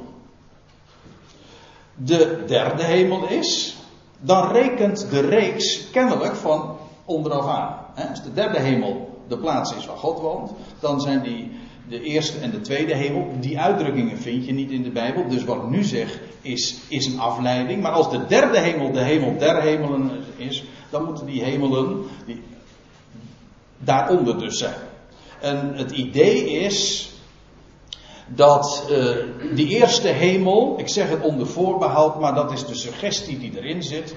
[1.94, 3.76] de derde hemel is,
[4.20, 7.76] dan rekent de reeks kennelijk van onderaf aan.
[8.10, 11.50] Als de derde hemel de plaats is waar God woont, dan zijn die
[11.88, 13.28] de eerste en de tweede hemel.
[13.40, 15.28] Die uitdrukkingen vind je niet in de Bijbel.
[15.28, 17.82] Dus wat ik nu zeg is, is een afleiding.
[17.82, 22.42] Maar als de derde hemel de hemel der hemelen is, dan moeten die hemelen die,
[23.78, 24.74] daaronder dus zijn.
[25.44, 27.08] En het idee is
[28.26, 29.16] dat uh,
[29.54, 33.82] die eerste hemel, ik zeg het onder voorbehoud, maar dat is de suggestie die erin
[33.82, 34.14] zit.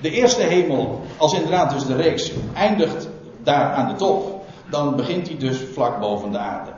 [0.00, 3.08] De eerste hemel, als inderdaad dus de reeks eindigt
[3.42, 6.70] daar aan de top, dan begint hij dus vlak boven de aarde.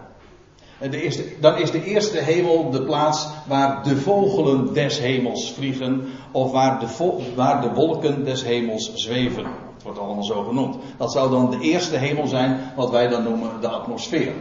[0.91, 6.05] De eerste, dan is de eerste hemel de plaats waar de vogelen des hemels vliegen,
[6.33, 9.62] of waar de, waar de wolken des hemels zweven.
[9.83, 10.77] Het wordt allemaal zo genoemd.
[10.97, 14.33] Dat zou dan de eerste hemel zijn, wat wij dan noemen de atmosfeer.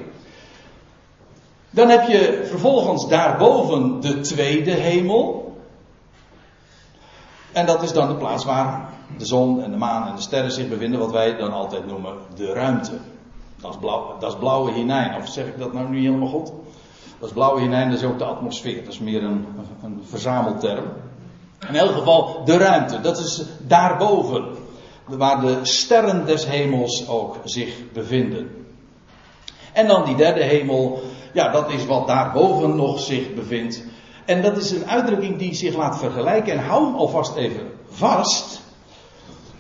[1.70, 5.56] Dan heb je vervolgens daarboven de tweede hemel.
[7.52, 10.52] En dat is dan de plaats waar de zon en de maan en de sterren
[10.52, 12.98] zich bevinden, wat wij dan altijd noemen de ruimte.
[13.62, 15.16] Dat is, blauw, dat blauwe hinijn.
[15.16, 16.52] Of zeg ik dat nou niet helemaal goed?
[17.20, 18.84] Dat is blauwe hinijn, dat is ook de atmosfeer.
[18.84, 19.46] Dat is meer een,
[19.84, 20.86] een verzamelterm.
[21.68, 23.02] In elk geval de ruimte.
[23.02, 24.46] Dat is daarboven.
[25.18, 28.66] Waar de sterren des hemels ook zich bevinden.
[29.74, 31.02] En dan die derde hemel.
[31.34, 33.84] Ja, dat is wat daarboven nog zich bevindt.
[34.26, 36.54] En dat is een uitdrukking die zich laat vergelijken.
[36.54, 38.62] En hou hem alvast even vast.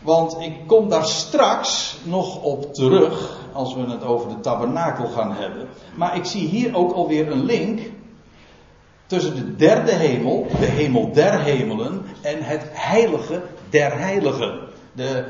[0.01, 5.35] Want ik kom daar straks nog op terug als we het over de tabernakel gaan
[5.35, 5.67] hebben.
[5.95, 7.79] Maar ik zie hier ook alweer een link
[9.05, 14.59] tussen de derde hemel, de hemel der hemelen, en het heilige der heiligen.
[14.93, 15.25] De,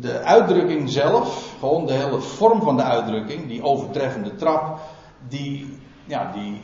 [0.00, 4.80] de uitdrukking zelf, gewoon de hele vorm van de uitdrukking, die overtreffende trap,
[5.28, 6.60] die, ja, die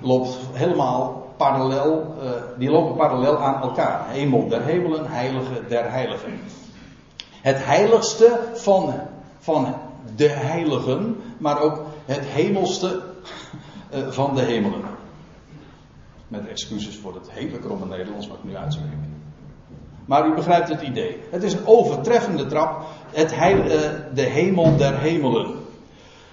[0.00, 4.08] loopt helemaal parallel, uh, die lopen parallel aan elkaar.
[4.08, 6.40] Hemel der hemelen, heilige der heiligen.
[7.40, 8.94] Het heiligste van,
[9.38, 9.74] van
[10.16, 13.02] de heiligen, maar ook het hemelste
[13.90, 14.80] eh, van de hemelen.
[16.28, 19.15] Met excuses voor het hele kromme Nederlands wat ik nu uitspreek.
[20.06, 21.20] Maar u begrijpt het idee.
[21.30, 22.86] Het is een overtreffende trap.
[23.10, 23.70] Het uh,
[24.14, 25.54] de hemel der hemelen.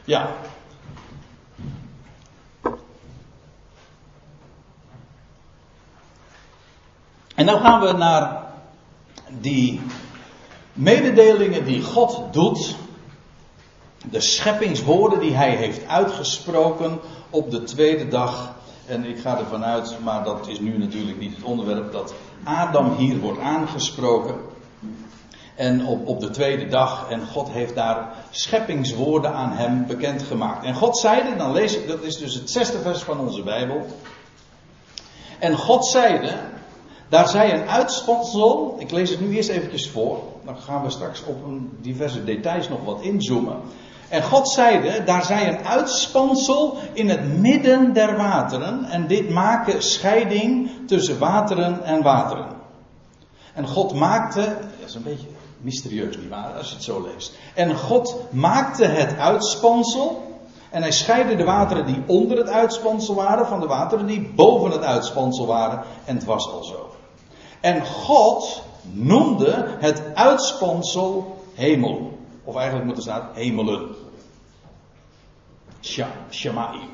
[0.06, 0.30] Ja.
[7.36, 8.44] En dan gaan we naar
[9.40, 9.82] die
[10.74, 12.76] mededelingen die God doet
[14.12, 18.56] de scheppingswoorden die hij heeft uitgesproken op de tweede dag.
[18.86, 22.96] En ik ga ervan uit, maar dat is nu natuurlijk niet het onderwerp, dat Adam
[22.96, 24.36] hier wordt aangesproken.
[25.56, 30.66] En op, op de tweede dag, en God heeft daar scheppingswoorden aan hem bekendgemaakt.
[30.66, 33.86] En God zeide, dan lees ik, dat is dus het zesde vers van onze Bijbel.
[35.40, 36.40] En God zeide,
[37.10, 41.24] daar zij een uitspansel, ik lees het nu eerst eventjes voor, dan gaan we straks
[41.24, 43.62] op een diverse details nog wat inzoomen.
[44.14, 48.86] En God zeide, daar zij een uitspansel in het midden der wateren.
[48.86, 52.48] En dit maken scheiding tussen wateren en wateren.
[53.54, 54.42] En God maakte,
[54.80, 55.28] dat is een beetje
[55.62, 57.34] mysterieus nietwaar, als je het zo leest.
[57.54, 60.24] En God maakte het uitspansel.
[60.70, 64.72] En hij scheidde de wateren die onder het uitspansel waren van de wateren die boven
[64.72, 65.84] het uitspansel waren.
[66.06, 66.90] En het was al zo.
[67.60, 72.12] En God noemde het uitspansel hemel.
[72.44, 74.03] Of eigenlijk moet er staan hemelen.
[76.30, 76.90] Shama'i.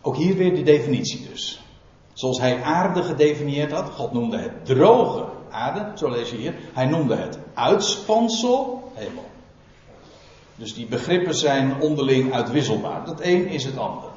[0.00, 1.60] Ook hier weer de definitie dus.
[2.12, 3.90] Zoals hij aarde gedefinieerd had.
[3.90, 6.54] God noemde het droge aarde, zo lees je hier.
[6.72, 9.24] Hij noemde het uitspansel hemel.
[10.56, 13.06] Dus die begrippen zijn onderling uitwisselbaar.
[13.06, 14.10] Het een is het ander.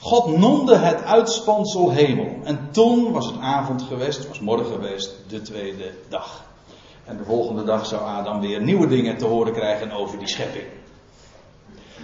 [0.00, 2.38] God noemde het uitspansel hemel.
[2.44, 6.44] En toen was het avond geweest, was morgen geweest, de tweede dag.
[7.04, 10.64] En de volgende dag zou Adam weer nieuwe dingen te horen krijgen over die schepping.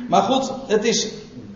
[0.09, 1.09] Maar goed, het is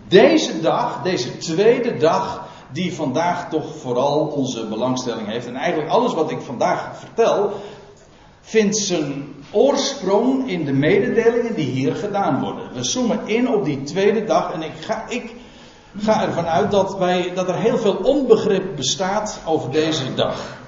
[0.09, 5.47] deze dag, deze tweede dag, die vandaag toch vooral onze belangstelling heeft.
[5.47, 7.53] En eigenlijk alles wat ik vandaag vertel,
[8.41, 12.73] vindt zijn oorsprong in de mededelingen die hier gedaan worden.
[12.73, 15.35] We zoomen in op die tweede dag en ik ga, ik
[15.99, 20.59] ga ervan uit dat, wij, dat er heel veel onbegrip bestaat over deze dag.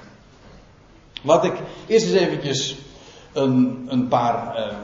[1.21, 1.53] Wat ik
[1.87, 2.75] eerst eens eventjes
[3.33, 4.75] een, een paar uh,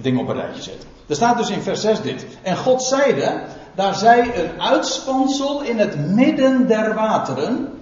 [0.00, 0.86] dingen op een rijtje zet.
[1.06, 2.26] Er staat dus in vers 6 dit.
[2.42, 3.42] En God zeide,
[3.74, 7.78] daar zij een uitspansel in het midden der wateren.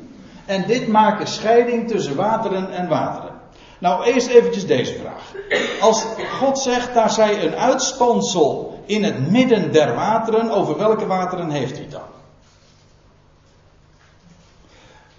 [0.47, 3.31] En dit maakt scheiding tussen wateren en wateren.
[3.79, 5.33] Nou, eerst eventjes deze vraag.
[5.81, 6.05] Als
[6.39, 11.77] God zegt, daar zij een uitspansel in het midden der wateren, over welke wateren heeft
[11.77, 12.09] hij dan?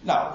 [0.02, 0.28] Nou,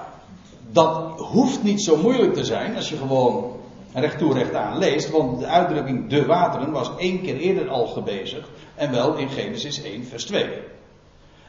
[0.71, 3.56] dat hoeft niet zo moeilijk te zijn als je gewoon
[3.99, 7.87] recht toe recht aan leest, want de uitdrukking de wateren was één keer eerder al
[7.87, 10.49] gebezigd, en wel in Genesis 1, vers 2.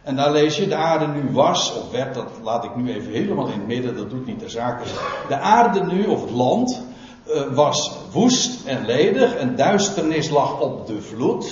[0.03, 3.13] En daar lees je, de aarde nu was, of werd, dat laat ik nu even
[3.13, 4.83] helemaal in het midden, dat doet niet de zaak.
[5.29, 6.83] De aarde nu, of het land,
[7.27, 11.45] uh, was woest en ledig, en duisternis lag op de vloed.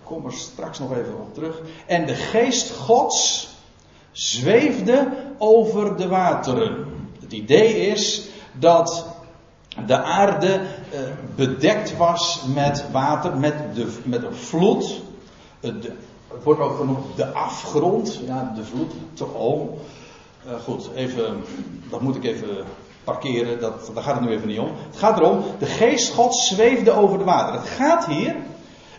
[0.00, 1.60] Ik kom er straks nog even op terug.
[1.86, 3.48] En de geest Gods
[4.12, 6.86] zweefde over de wateren.
[7.20, 9.13] Het idee is dat
[9.86, 10.60] de aarde
[10.94, 11.00] uh,
[11.34, 15.00] bedekt was met water, met, de, met een vloed.
[15.60, 15.90] Het,
[16.42, 18.20] wordt ook genoemd de afgrond.
[18.26, 18.92] Ja, de vloed.
[19.32, 19.78] Oh.
[20.46, 21.44] Uh, goed, even,
[21.90, 22.64] dat moet ik even
[23.04, 23.60] parkeren.
[23.60, 24.72] Dat, daar gaat het nu even niet om.
[24.90, 27.60] Het gaat erom, de geest God zweefde over de water.
[27.60, 28.36] Het gaat hier,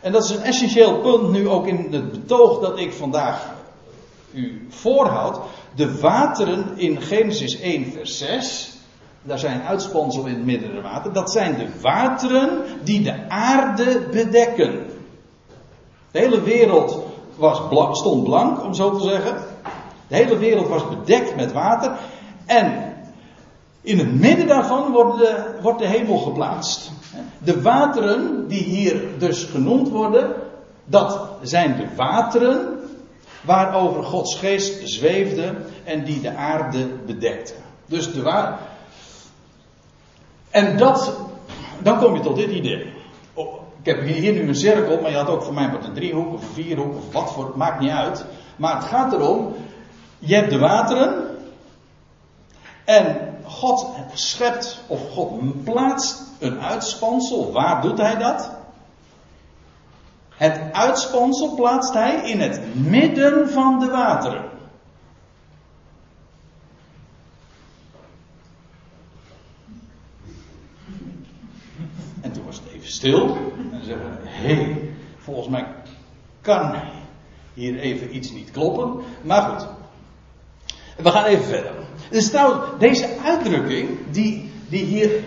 [0.02, 3.54] en dat is een essentieel punt nu ook in het betoog dat ik vandaag
[4.34, 5.40] u voorhoud.
[5.76, 8.75] De wateren in Genesis 1 vers 6
[9.26, 11.14] daar zijn uitspansel in het midden water.
[11.14, 12.50] Dat zijn de wateren
[12.84, 14.86] die de aarde bedekken.
[16.12, 17.04] De hele wereld
[17.36, 17.62] was
[18.00, 19.36] stond blank, om zo te zeggen.
[20.08, 21.92] De hele wereld was bedekt met water.
[22.46, 22.94] En
[23.82, 26.92] in het midden daarvan wordt de, wordt de hemel geplaatst.
[27.38, 30.34] De wateren die hier dus genoemd worden,
[30.86, 32.80] dat zijn de wateren
[33.42, 37.54] waarover Gods geest zweefde en die de aarde bedekte.
[37.86, 38.60] Dus de, wa
[40.56, 41.18] en dat,
[41.80, 42.94] dan kom je tot dit idee.
[43.34, 45.94] Oh, ik heb hier nu een cirkel, maar je had ook voor mij wat een
[45.94, 48.26] driehoek of een vierhoek of wat voor, maakt niet uit.
[48.56, 49.56] Maar het gaat erom,
[50.20, 51.38] je hebt de wateren
[52.86, 57.52] en God schept of God plaatst een uitspansel.
[57.52, 58.52] Waar doet hij dat?
[60.30, 64.55] Het uitspansel plaatst hij in het midden van de wateren.
[73.06, 73.38] Stil.
[73.72, 74.78] En zeggen: Hé,
[75.18, 75.66] volgens mij
[76.42, 76.76] kan
[77.54, 79.04] hier even iets niet kloppen.
[79.22, 79.68] Maar goed.
[80.98, 81.72] We gaan even verder.
[82.10, 85.24] Dus trouwens, deze uitdrukking, die, die hier,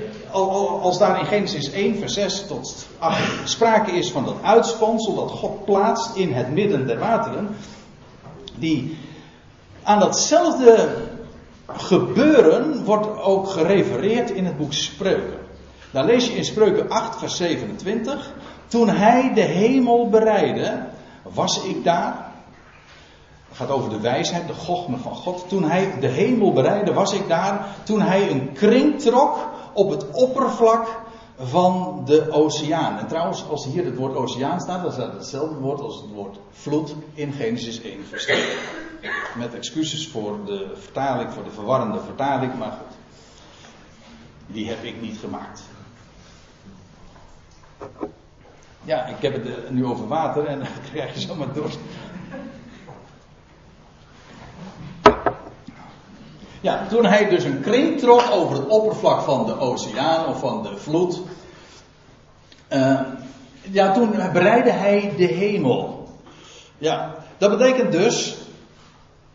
[0.81, 5.31] als daar in Genesis 1, vers 6 tot 8 sprake is van dat uitspansel dat
[5.31, 7.57] God plaatst in het midden der wateren,
[8.59, 8.97] die
[9.83, 10.97] aan datzelfde
[11.67, 15.48] gebeuren wordt ook gerefereerd in het boek Spreuken.
[15.91, 18.33] Dan lees je in Spreuken 8, vers 27.
[18.67, 20.87] Toen hij de hemel bereidde,
[21.23, 22.27] was ik daar.
[23.49, 25.49] Het gaat over de wijsheid, de gochme van God.
[25.49, 27.67] Toen hij de hemel bereidde, was ik daar.
[27.83, 31.01] Toen hij een kring trok op het oppervlak
[31.39, 32.99] van de oceaan.
[32.99, 36.39] En trouwens, als hier het woord oceaan staat, dan staat hetzelfde woord als het woord
[36.51, 38.33] vloed in Genesis 1 vers
[39.37, 42.97] Met excuses voor de vertaling, voor de verwarrende vertaling, maar goed.
[44.47, 45.63] Die heb ik niet gemaakt.
[48.85, 51.79] Ja, ik heb het nu over water en dan krijg je zomaar dorst.
[56.61, 60.63] Ja, toen hij dus een kring trok over het oppervlak van de oceaan of van
[60.63, 61.21] de vloed.
[62.73, 63.01] Uh,
[63.61, 66.09] ja, toen bereidde hij de hemel.
[66.79, 68.37] Ja, dat betekent dus.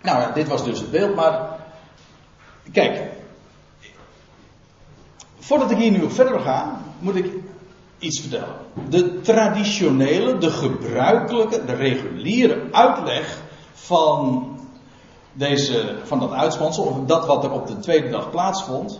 [0.01, 1.59] Nou dit was dus het beeld, maar.
[2.71, 3.11] Kijk.
[5.39, 7.42] Voordat ik hier nu op verder ga, moet ik
[8.03, 8.55] iets vertellen.
[8.89, 13.41] De traditionele, de gebruikelijke, de reguliere uitleg
[13.73, 14.47] van
[15.33, 18.99] deze, van dat uitspansel, of dat wat er op de tweede dag plaatsvond,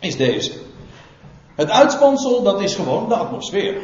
[0.00, 0.52] is deze.
[1.54, 3.80] Het uitspansel, dat is gewoon de atmosfeer.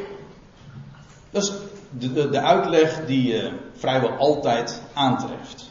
[1.31, 1.53] Dat is
[1.91, 5.71] de, de, uitleg die je vrijwel altijd aantreft.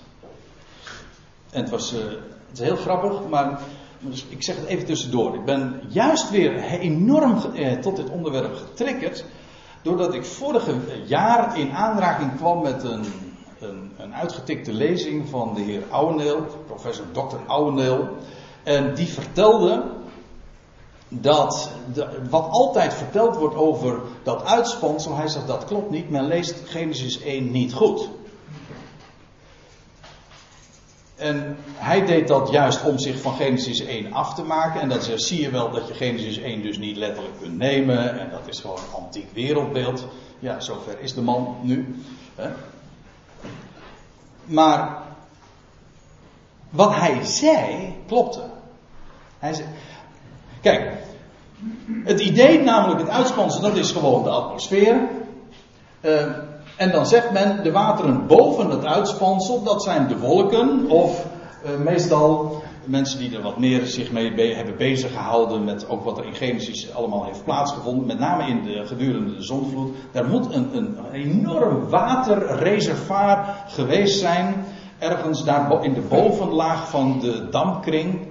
[1.49, 1.99] En het was, uh,
[2.49, 3.59] het is heel grappig, maar
[4.01, 5.35] dus ik zeg het even tussendoor.
[5.35, 9.25] Ik ben juist weer enorm eh, tot dit onderwerp getriggerd.
[9.81, 10.75] Doordat ik vorige
[11.05, 13.05] jaar in aanraking kwam met een,
[13.59, 17.37] een, een uitgetikte lezing van de heer Ouweneel, professor Dr.
[17.47, 18.07] Ouweneel.
[18.63, 19.83] En die vertelde
[21.09, 21.71] dat
[22.29, 27.21] wat altijd verteld wordt over dat uitspansel, hij zegt dat klopt niet, men leest Genesis
[27.21, 28.09] 1 niet goed.
[31.21, 34.81] En hij deed dat juist om zich van Genesis 1 af te maken.
[34.81, 38.19] En dat zie je wel dat je Genesis 1 dus niet letterlijk kunt nemen.
[38.19, 40.07] En dat is gewoon een antiek wereldbeeld.
[40.39, 42.03] Ja, zover is de man nu.
[42.35, 42.49] Hè.
[44.45, 44.97] Maar
[46.69, 48.43] wat hij zei, klopte.
[49.39, 49.67] Hij zei,
[50.61, 50.93] kijk,
[52.03, 55.09] het idee, namelijk het uitspansel, dat is gewoon de atmosfeer.
[56.01, 56.37] Uh,
[56.81, 61.25] en dan zegt men, de wateren boven het uitspansel, dat zijn de wolken, of
[61.65, 66.03] uh, meestal mensen die er wat meer zich mee be hebben bezig gehouden met ook
[66.03, 70.25] wat er in Genesis allemaal heeft plaatsgevonden, met name in de gedurende de zonvloed, daar
[70.25, 74.65] moet een, een enorm waterreservoir geweest zijn,
[74.99, 78.27] ergens daar in de bovenlaag van de dampkring.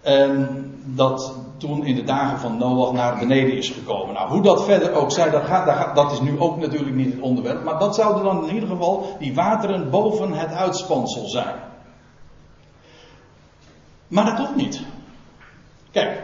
[0.00, 0.48] En
[0.84, 4.14] dat toen in de dagen van Noach naar beneden is gekomen.
[4.14, 7.22] Nou, hoe dat verder ook zij, dat, gaat, dat is nu ook natuurlijk niet het
[7.22, 7.64] onderwerp.
[7.64, 11.54] Maar dat zouden dan in ieder geval die wateren boven het uitspansel zijn.
[14.08, 14.80] Maar dat klopt niet.
[15.90, 16.20] Kijk,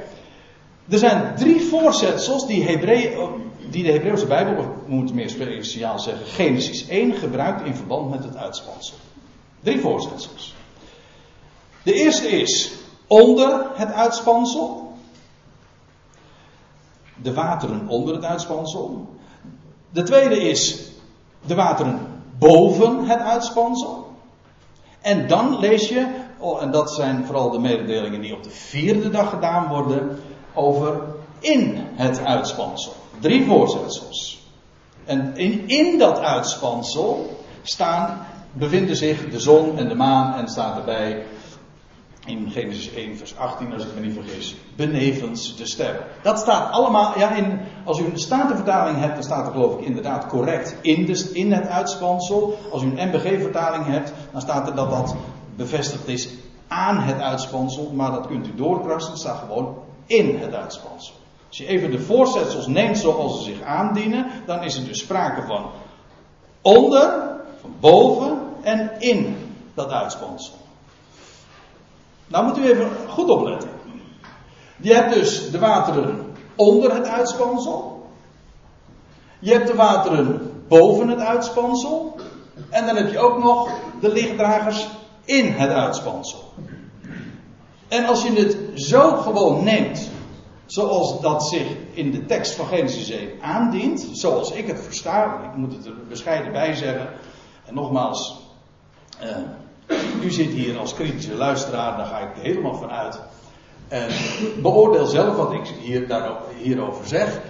[0.89, 3.17] er zijn drie voorzetsels die, Hebree,
[3.71, 8.25] die de Hebreeuwse Bijbel, of moet meer speciaal zeggen, Genesis 1 gebruikt in verband met
[8.25, 8.97] het uitspansel.
[9.61, 10.55] Drie voorzetsels.
[11.83, 12.73] De eerste is
[13.07, 14.82] onder het uitspansel
[17.23, 19.09] de wateren onder het uitspansel.
[19.91, 20.91] De tweede is
[21.47, 22.01] de wateren
[22.39, 24.11] boven het uitspansel.
[25.01, 26.07] En dan lees je,
[26.39, 30.19] oh, en dat zijn vooral de mededelingen die op de vierde dag gedaan worden,
[30.55, 31.01] over
[31.39, 32.93] in het uitspansel.
[33.19, 34.41] Drie voorzetsels.
[35.05, 40.77] En in, in dat uitspansel staan, bevinden zich de zon en de maan en staat
[40.77, 41.25] erbij
[42.27, 46.05] in Genesis 1, vers 18, als ik me niet vergis, benevens de sterren.
[46.23, 49.87] Dat staat allemaal, ja, in, als u een statenvertaling hebt, dan staat er geloof ik
[49.87, 52.59] inderdaad correct in, in het uitspansel.
[52.71, 55.15] Als u een MBG-vertaling hebt, dan staat er dat dat
[55.57, 56.29] bevestigd is
[56.69, 61.15] aan het uitspansel, maar dat kunt u doorkrassen, het staat gewoon in het uitspansel.
[61.49, 65.43] Als je even de voorzetsels neemt zoals ze zich aandienen, dan is er dus sprake
[65.43, 65.71] van
[66.63, 67.23] onder,
[67.61, 69.37] van boven en in
[69.75, 70.55] dat uitspansel.
[72.33, 73.71] Nou moet u even goed opletten.
[74.77, 78.07] Je hebt dus de wateren onder het uitspansel.
[79.39, 82.17] Je hebt de wateren boven het uitspansel.
[82.71, 83.71] En dan heb je ook nog
[84.01, 84.89] de lichtdragers
[85.25, 86.53] in het uitspansel.
[87.89, 90.11] En als je het zo gewoon neemt,
[90.67, 95.57] zoals dat zich in de tekst van Genesis 1 aandient, zoals ik het versta, ik
[95.57, 97.09] moet het er bescheiden bij zeggen,
[97.65, 98.41] en nogmaals,
[99.19, 99.37] eh,
[100.23, 103.21] u zit hier als kritische luisteraar, daar ga ik helemaal van uit.
[103.89, 104.09] En
[104.63, 106.07] beoordeel zelf wat ik hier,
[106.63, 107.41] hierover zeg.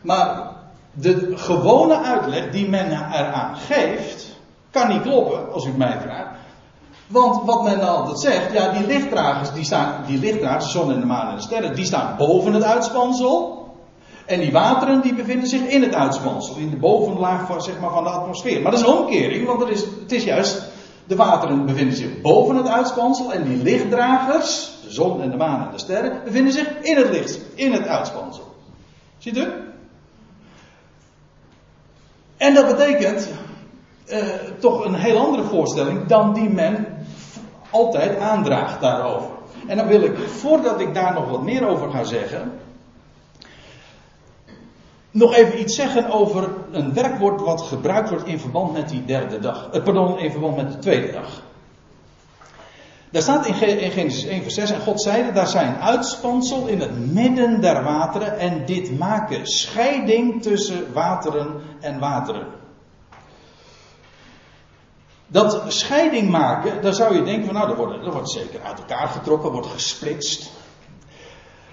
[0.00, 0.50] Maar
[0.92, 4.38] de gewone uitleg die men eraan geeft,
[4.70, 6.38] kan niet kloppen, als u mij vraagt.
[7.06, 9.68] Want wat men altijd zegt, ja, die lichtdragers, die
[10.06, 13.58] die lichtdragers, zon en de maan en de sterren, die staan boven het uitspansel.
[14.26, 17.90] En die wateren, die bevinden zich in het uitspansel, in de bovenlaag van, zeg maar,
[17.90, 18.62] van de atmosfeer.
[18.62, 20.62] Maar dat is een omkering, want het is, het is juist
[21.10, 25.66] de wateren bevinden zich boven het uitspansel en die lichtdragers, de zon en de maan
[25.66, 28.54] en de sterren, bevinden zich in het licht, in het uitspansel.
[29.18, 29.46] Ziet u?
[32.36, 33.28] En dat betekent
[34.06, 34.24] eh,
[34.58, 36.86] toch een heel andere voorstelling dan die men
[37.70, 39.30] altijd aandraagt daarover.
[39.66, 42.52] En dan wil ik, voordat ik daar nog wat meer over ga zeggen,
[45.10, 49.38] nog even iets zeggen over een werkwoord wat gebruikt wordt in verband met die derde
[49.38, 49.68] dag.
[49.72, 51.42] Eh, pardon, in verband met de tweede dag.
[53.10, 57.12] Daar staat in, Genesis 1 vers 6, en God zeide, daar zijn uitspansel in het
[57.12, 62.46] midden der wateren en dit maken scheiding tussen wateren en wateren.
[65.26, 68.78] Dat scheiding maken, daar zou je denken van nou, dat wordt, dat wordt zeker uit
[68.78, 70.50] elkaar getrokken, wordt gesplitst.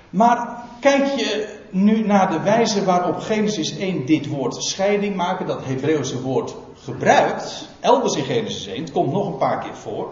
[0.09, 5.65] Maar kijk je nu naar de wijze waarop Genesis 1 dit woord scheiding maken, dat
[5.65, 10.09] Hebreeuwse woord gebruikt, elders in Genesis 1, het komt nog een paar keer voor.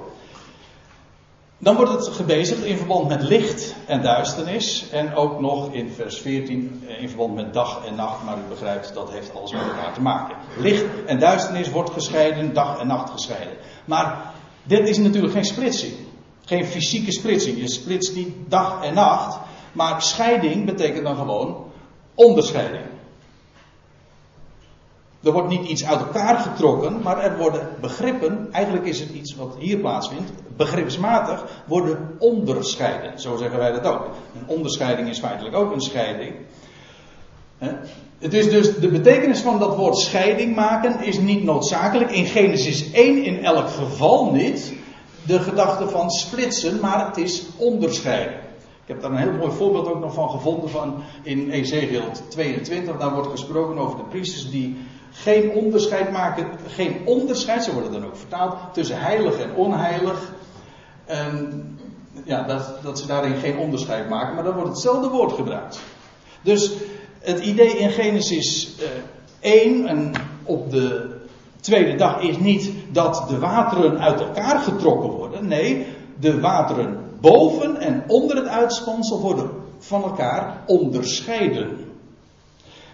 [1.58, 4.90] Dan wordt het gebezigd in verband met licht en duisternis.
[4.90, 8.24] En ook nog in vers 14 eh, in verband met dag en nacht.
[8.24, 10.38] Maar u begrijpt, dat heeft alles met elkaar te maken.
[10.58, 13.58] Licht en duisternis wordt gescheiden, dag en nacht gescheiden.
[13.86, 14.34] Maar
[14.64, 15.94] dit is natuurlijk geen splitsing.
[16.46, 17.58] Geen fysieke splitsing.
[17.58, 19.38] Je splitst niet dag en nacht.
[19.76, 21.66] Maar scheiding betekent dan gewoon
[22.14, 22.84] onderscheiding.
[25.24, 29.36] Er wordt niet iets uit elkaar getrokken, maar er worden begrippen, eigenlijk is het iets
[29.36, 33.20] wat hier plaatsvindt, begripsmatig worden onderscheiden.
[33.20, 34.06] Zo zeggen wij dat ook.
[34.40, 36.36] Een onderscheiding is feitelijk ook een scheiding.
[38.20, 42.12] Het is dus de betekenis van dat woord scheiding maken is niet noodzakelijk.
[42.12, 44.74] In Genesis 1 in elk geval niet.
[45.26, 48.45] De gedachte van splitsen, maar het is onderscheiden.
[48.86, 52.98] Ik heb daar een heel mooi voorbeeld ook nog van gevonden van in Ezekiel 22.
[52.98, 54.78] Daar wordt gesproken over de priesters die
[55.12, 60.32] geen onderscheid maken, geen onderscheid, zo wordt het dan ook vertaald, tussen heilig en onheilig.
[61.06, 61.64] En
[62.24, 65.80] ja, dat, dat ze daarin geen onderscheid maken, maar dan wordt hetzelfde woord gebruikt.
[66.42, 66.74] Dus
[67.20, 68.76] het idee in Genesis
[69.40, 70.12] 1 eh, en
[70.44, 71.16] op de
[71.60, 75.48] tweede dag is niet dat de wateren uit elkaar getrokken worden.
[75.48, 75.86] Nee,
[76.20, 79.50] de wateren boven en onder het uitspansel worden
[79.80, 81.94] van elkaar onderscheiden.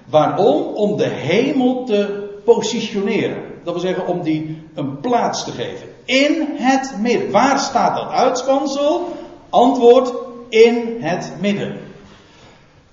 [0.05, 0.61] Waarom?
[0.63, 3.43] Om de hemel te positioneren.
[3.63, 5.87] Dat wil zeggen om die een plaats te geven.
[6.05, 7.31] In het midden.
[7.31, 9.15] Waar staat dat uitspansel?
[9.49, 10.13] Antwoord
[10.49, 11.79] in het midden.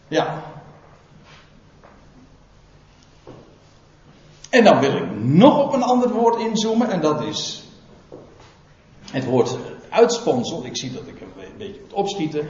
[0.09, 0.43] Ja.
[4.51, 7.63] En dan wil ik nog op een ander woord inzoomen en dat is
[9.11, 9.57] het woord
[9.91, 10.65] uitspansel.
[10.65, 12.49] Ik zie dat ik een beetje moet opschieten.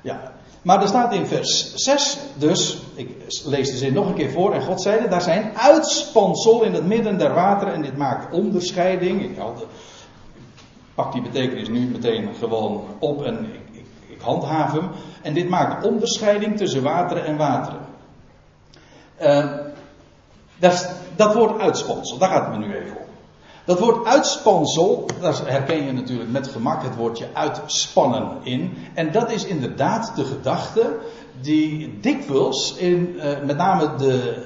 [0.00, 0.32] Ja,
[0.62, 3.10] maar er staat in vers 6, dus, ik
[3.44, 6.86] lees de zin nog een keer voor, en God zeide, daar zijn uitspansel in het
[6.86, 9.22] midden der wateren, en dit maakt onderscheiding.
[9.22, 9.38] Ik,
[10.94, 14.90] pak die betekenis nu meteen gewoon op en ik, ik, handhaaf hem.
[15.22, 17.80] En dit maakt onderscheiding tussen wateren en wateren.
[19.22, 19.52] Uh,
[20.58, 23.07] dat, dat woord uitspansel, daar gaat het me nu even om.
[23.68, 28.76] Dat woord uitspansel, daar herken je natuurlijk met gemak het woordje uitspannen in.
[28.94, 30.96] En dat is inderdaad de gedachte
[31.40, 34.44] die dikwijls in uh, met name de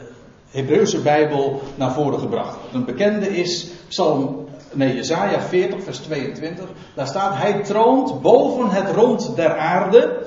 [0.50, 2.74] Hebreeuwse Bijbel naar voren gebracht wordt.
[2.74, 6.68] Een bekende is Psalm, nee, Jezaja 40, vers 22.
[6.94, 10.26] Daar staat, hij troont boven het rond der aarde.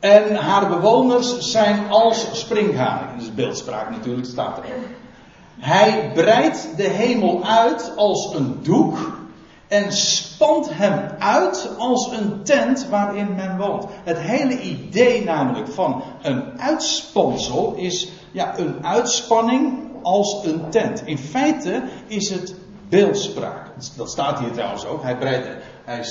[0.00, 3.08] En haar bewoners zijn als springhanen.
[3.12, 4.64] Dat is beeldspraak natuurlijk, staat er.
[5.58, 9.20] Hij breidt de hemel uit als een doek
[9.68, 13.84] en spant hem uit als een tent waarin men woont.
[14.04, 21.06] Het hele idee namelijk van een uitspansel is ja, een uitspanning als een tent.
[21.06, 22.54] In feite is het
[22.88, 23.66] beeldspraak.
[23.96, 25.02] Dat staat hier trouwens ook.
[25.02, 25.48] Hij breidt,
[25.84, 26.06] hij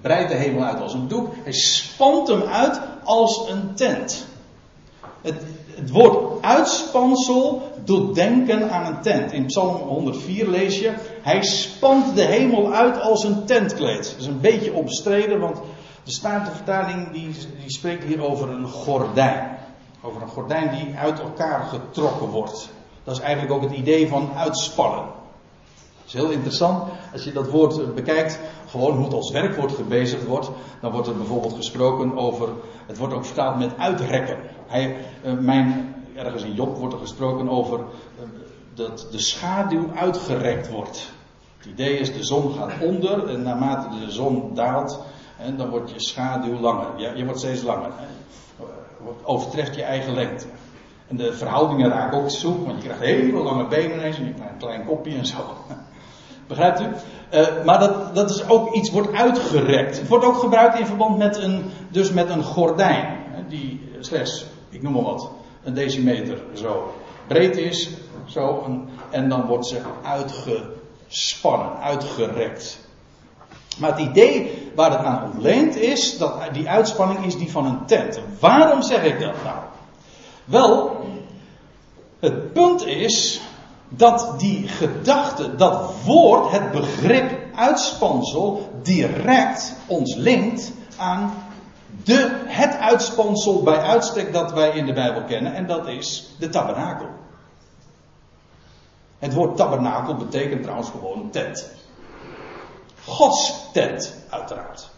[0.00, 1.28] breidt de hemel uit als een doek.
[1.42, 4.26] Hij spant hem uit als een tent.
[5.22, 5.42] Het,
[5.76, 9.32] het woord uitspansel doet denken aan een tent.
[9.32, 14.10] In Psalm 104 lees je: Hij spant de hemel uit als een tentkleed.
[14.10, 15.60] Dat is een beetje omstreden, want
[16.04, 17.28] de Statenvertaling die,
[17.60, 19.58] die spreekt hier over een gordijn.
[20.02, 22.70] Over een gordijn die uit elkaar getrokken wordt.
[23.04, 25.04] Dat is eigenlijk ook het idee van uitspannen.
[26.04, 26.82] Dat is heel interessant.
[27.12, 30.50] Als je dat woord bekijkt, gewoon hoe het als werkwoord gebezigd wordt,
[30.80, 32.48] dan wordt er bijvoorbeeld gesproken over,
[32.86, 34.38] het wordt ook vertaald met uitrekken.
[34.74, 38.24] Eh, mijn, ergens in Job wordt er gesproken over eh,
[38.74, 41.12] dat de schaduw uitgerekt wordt.
[41.56, 45.04] Het idee is, de zon gaat onder en naarmate de zon daalt,
[45.56, 46.86] dan wordt je schaduw langer.
[46.96, 47.90] Ja, je wordt steeds langer.
[49.22, 50.46] Overtreft je eigen lengte.
[51.08, 54.52] En de verhoudingen raken ook zoek, want je krijgt hele lange benen en je krijgt
[54.52, 55.36] een klein kopje en zo.
[56.46, 56.84] Begrijpt u?
[56.84, 59.98] Uh, maar dat, dat is ook iets wordt uitgerekt.
[59.98, 63.18] Het wordt ook gebruikt in verband met een, dus met een gordijn.
[63.48, 65.30] Die slechts, ik noem maar wat,
[65.62, 66.94] een decimeter zo
[67.26, 67.90] breed is.
[68.26, 68.66] Zo,
[69.10, 72.78] en, dan wordt ze uitgespannen, uitgerekt.
[73.78, 77.86] Maar het idee waar het aan ontleend is, dat die uitspanning is die van een
[77.86, 78.20] tent.
[78.40, 79.58] Waarom zeg ik dat nou?
[80.44, 81.00] Wel,
[82.20, 83.40] het punt is
[83.88, 91.34] dat die gedachte, dat woord, het begrip uitspansel, direct ons linkt aan
[92.02, 96.48] de, het uitspansel bij uitstek dat wij in de Bijbel kennen, en dat is de
[96.48, 97.08] tabernakel.
[99.18, 101.70] Het woord tabernakel betekent trouwens gewoon tent.
[103.04, 104.90] Gods tent, uiteraard.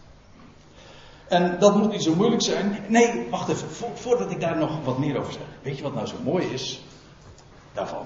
[1.27, 2.85] En dat moet niet zo moeilijk zijn.
[2.87, 5.41] Nee, wacht even, voordat ik daar nog wat meer over zeg.
[5.61, 6.83] Weet je wat nou zo mooi is?
[7.73, 8.05] Daarvan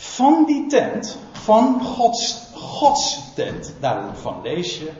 [0.00, 3.74] van die tent, van Gods, Gods tent.
[3.80, 4.90] Daarvan lees je,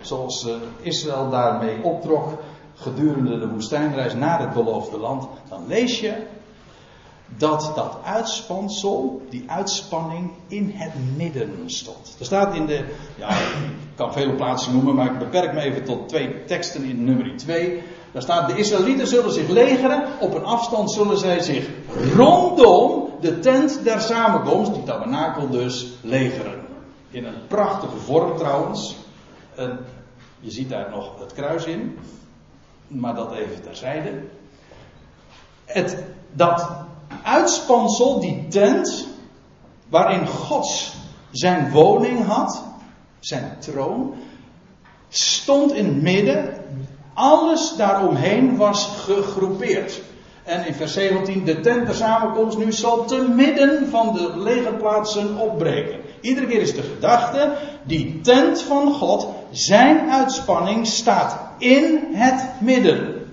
[0.00, 2.28] zoals eh, Israël daarmee optrok
[2.74, 5.28] gedurende de woestijnreis naar het beloofde land.
[5.48, 6.26] Dan lees je
[7.36, 12.16] dat dat uitspansel, die uitspanning, in het midden stond.
[12.18, 12.84] Er staat in de,
[13.16, 13.36] ja, ik
[13.94, 17.82] kan vele plaatsen noemen, maar ik beperk me even tot twee teksten in nummer 2.
[18.12, 21.68] Daar staat, de Israëlieten zullen zich legeren, op een afstand zullen zij zich
[22.14, 26.60] rondom de tent der samenkomst, die tabernakel dus, legeren.
[27.10, 28.96] In een prachtige vorm trouwens.
[29.60, 29.78] En
[30.40, 31.98] je ziet daar nog het kruis in,
[32.86, 34.22] maar dat even terzijde.
[35.64, 36.68] Het, dat
[37.22, 39.06] uitspansel, die tent,
[39.88, 40.92] waarin God
[41.30, 42.64] zijn woning had,
[43.18, 44.14] zijn troon,
[45.08, 46.54] stond in het midden.
[47.14, 50.00] Alles daaromheen was gegroepeerd.
[50.42, 55.36] En in vers 17, de tent der samenkomst nu zal te midden van de legerplaatsen
[55.36, 56.00] opbreken.
[56.20, 57.52] Iedere keer is de gedachte,
[57.82, 63.32] die tent van God, zijn uitspanning staat in het midden.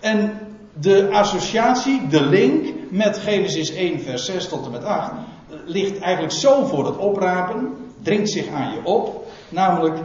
[0.00, 0.38] En
[0.72, 5.12] de associatie, de link met Genesis 1, vers 6 tot en met 8,
[5.64, 9.98] ligt eigenlijk zo voor het oprapen, dringt zich aan je op, namelijk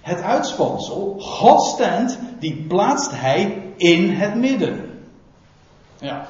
[0.00, 5.02] het uitspansel, Gods tent, die plaatst hij in het midden.
[5.98, 6.26] Ja.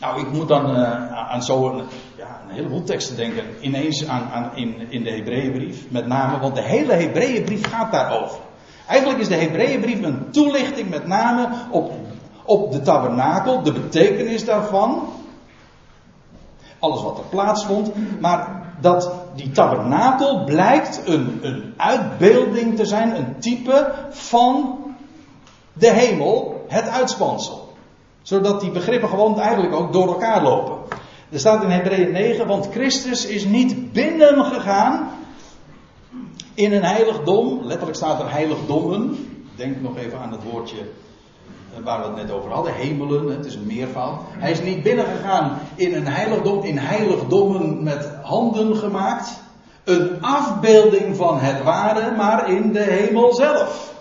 [0.00, 1.82] Nou, ik moet dan uh, aan zo'n
[2.16, 3.44] ja, een heleboel teksten denken.
[3.60, 5.90] Ineens aan, aan in, in de Hebreeënbrief.
[5.90, 8.38] Met name, want de hele Hebreeënbrief gaat daarover.
[8.86, 11.92] Eigenlijk is de Hebreeënbrief een toelichting met name op,
[12.44, 15.08] op de tabernakel, de betekenis daarvan.
[16.78, 17.92] Alles wat er plaatsvond.
[18.20, 24.78] Maar dat die tabernakel blijkt een, een uitbeelding te zijn, een type van
[25.72, 27.74] de hemel, het uitspansel.
[28.22, 30.95] Zodat die begrippen gewoon eigenlijk ook door elkaar lopen.
[31.30, 35.08] Er staat in Hebreeën 9, want Christus is niet binnen gegaan
[36.54, 37.60] in een heiligdom.
[37.62, 39.28] Letterlijk staat er heiligdommen.
[39.56, 42.74] Denk nog even aan het woordje eh, waar we het net over hadden.
[42.74, 44.20] Hemelen, het is een meervoud.
[44.28, 49.40] Hij is niet binnengegaan in een heiligdom, in heiligdommen met handen gemaakt.
[49.84, 53.94] Een afbeelding van het ware, maar in de hemel zelf.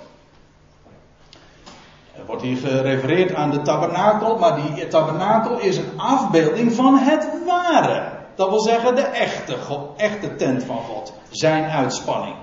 [2.28, 8.14] Wordt hier gerefereerd aan de tabernakel, maar die tabernakel is een afbeelding van het ware.
[8.36, 9.56] Dat wil zeggen de echte,
[9.98, 11.14] echte tent van God.
[11.30, 12.36] Zijn uitspanning.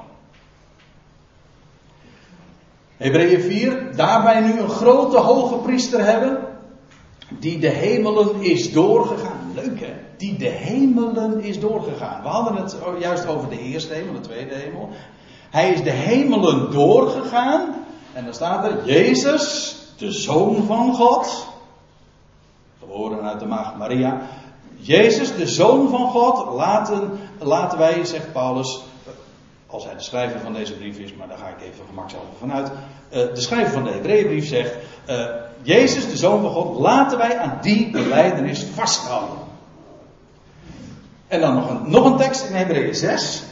[2.96, 6.38] Hebreeën 4, daarbij nu een grote hoge priester hebben,
[7.28, 9.52] die de hemelen is doorgegaan.
[9.54, 9.92] Leuk hè?
[10.16, 12.22] Die de hemelen is doorgegaan.
[12.22, 14.88] We hadden het juist over de eerste hemel, de tweede hemel.
[15.50, 17.74] Hij is de hemelen doorgegaan.
[18.12, 21.46] En dan staat er, Jezus, de Zoon van God.
[22.78, 24.20] Geboren uit de maagd Maria.
[24.76, 28.82] Jezus, de Zoon van God, laten, laten wij, zegt Paulus,
[29.66, 32.68] als hij de schrijver van deze brief is, maar daar ga ik even gemakshalve vanuit.
[32.68, 32.74] Uh,
[33.10, 34.74] de schrijver van de Hebreeënbrief zegt:
[35.08, 35.26] uh,
[35.62, 39.38] Jezus, de Zoon van God, laten wij aan die beleidenis vasthouden.
[41.26, 43.42] En dan nog een, nog een tekst in Hebreeën 6.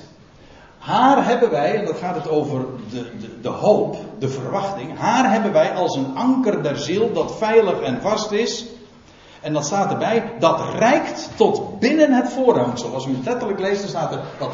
[0.81, 4.99] Haar hebben wij, en dat gaat het over de, de, de hoop, de verwachting.
[4.99, 8.66] Haar hebben wij als een anker der ziel dat veilig en vast is.
[9.41, 12.95] En dat staat erbij, dat reikt tot binnen het voorhangsel.
[12.95, 14.53] Als u het letterlijk leest, dan staat er dat.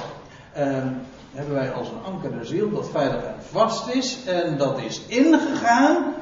[0.57, 0.63] Uh,
[1.33, 4.19] hebben wij als een anker der ziel dat veilig en vast is.
[4.27, 6.15] En dat is ingegaan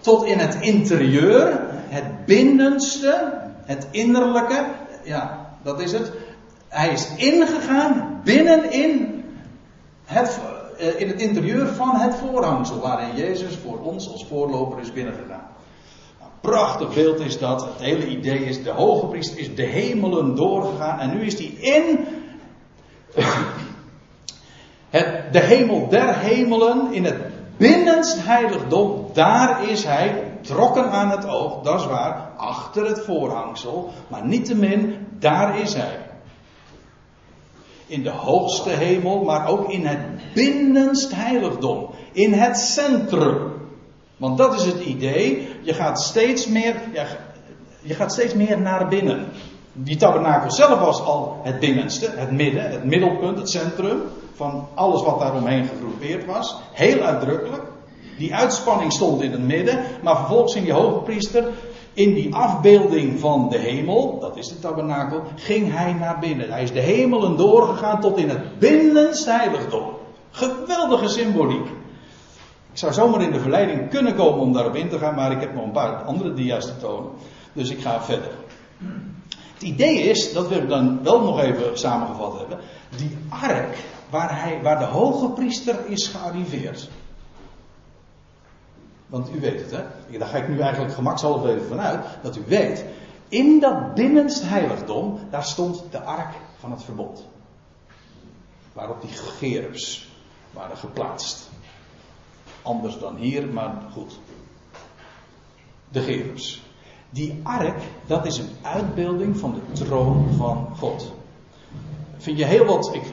[0.00, 3.32] tot in het interieur, het binnenste,
[3.64, 4.64] het innerlijke.
[5.04, 6.12] Ja, dat is het.
[6.68, 9.17] Hij is ingegaan binnenin
[10.12, 15.46] eh, in het interieur van het voorhangsel, waarin Jezus voor ons als voorloper is binnengegaan.
[16.18, 17.64] Nou, prachtig beeld is dat.
[17.64, 21.46] Het hele idee is, de hoge priester is de hemelen doorgegaan en nu is hij
[21.46, 22.06] in
[24.90, 27.16] het, de hemel der hemelen, in het
[27.56, 33.90] binnenst heiligdom, daar is hij trokken aan het oog, dat is waar, achter het voorhangsel,
[34.08, 36.07] maar niettemin, daar is hij.
[37.88, 39.98] In de hoogste hemel, maar ook in het
[40.34, 43.52] binnenst heiligdom, in het centrum.
[44.16, 46.74] Want dat is het idee, je gaat steeds meer,
[47.82, 49.26] je gaat steeds meer naar binnen.
[49.72, 54.02] Die tabernakel zelf was al het binnenste, het midden, het middelpunt, het centrum
[54.34, 56.56] van alles wat daaromheen gegroepeerd was.
[56.72, 57.62] Heel uitdrukkelijk.
[58.18, 61.44] Die uitspanning stond in het midden, maar vervolgens in die hoge priester,
[61.98, 66.50] in die afbeelding van de hemel, dat is de tabernakel, ging hij naar binnen.
[66.50, 69.50] Hij is de hemelen doorgegaan tot in het binnenste.
[70.30, 71.66] Geweldige symboliek.
[72.72, 75.40] Ik zou zomaar in de verleiding kunnen komen om daarop in te gaan, maar ik
[75.40, 77.10] heb nog een paar andere dia's te tonen.
[77.52, 78.30] Dus ik ga verder.
[79.54, 82.58] Het idee is, dat we dan wel nog even samengevat hebben,
[82.96, 83.76] die ark
[84.10, 86.88] waar, hij, waar de hoge priester is gearriveerd.
[89.08, 90.18] Want u weet het, hè?
[90.18, 92.04] Daar ga ik nu eigenlijk gemakshalve even vanuit.
[92.22, 92.84] Dat u weet,
[93.28, 97.26] in dat binnenste heiligdom, daar stond de ark van het verbond.
[98.72, 100.08] Waarop die gerubs
[100.50, 101.50] waren geplaatst.
[102.62, 104.18] Anders dan hier, maar goed.
[105.88, 106.62] De gerubs.
[107.10, 111.12] Die ark, dat is een uitbeelding van de troon van God.
[112.16, 113.12] Vind je heel wat, ik,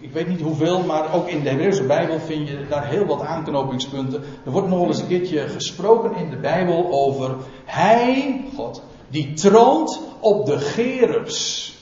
[0.00, 3.22] ik weet niet hoeveel, maar ook in de Hebreeuwse Bijbel vind je daar heel wat
[3.22, 4.22] aanknopingspunten.
[4.44, 7.34] Er wordt nog eens een keertje gesproken in de Bijbel over
[7.64, 11.72] Hij, God, die troont op de gerubs.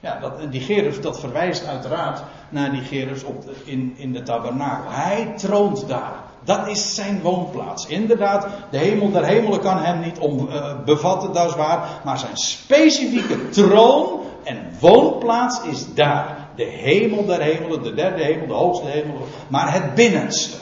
[0.00, 4.90] Ja, dat, die gerubs, dat verwijst uiteraard naar die gerubs op in, in de tabernakel.
[4.90, 6.14] Hij troont daar.
[6.44, 7.86] Dat is zijn woonplaats.
[7.86, 12.00] Inderdaad, de hemel der hemelen kan hem niet om, uh, bevatten, dat is waar.
[12.04, 18.46] Maar zijn specifieke troon en woonplaats is daar de hemel der hemelen, de derde hemel,
[18.46, 20.56] de hoogste hemel, maar het binnenste.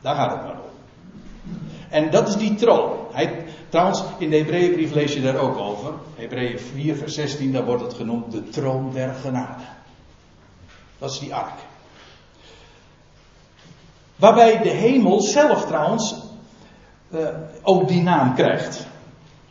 [0.00, 0.70] Daar gaat het maar om.
[1.88, 2.92] En dat is die troon.
[3.12, 5.92] Hij, trouwens, in de Hebreeënbrief lees je daar ook over.
[6.14, 9.62] Hebreeën 4, vers 16, daar wordt het genoemd de troon der genade.
[10.98, 11.58] Dat is die ark.
[14.16, 16.14] Waarbij de hemel zelf trouwens
[17.10, 17.28] uh,
[17.62, 18.86] ook die naam krijgt.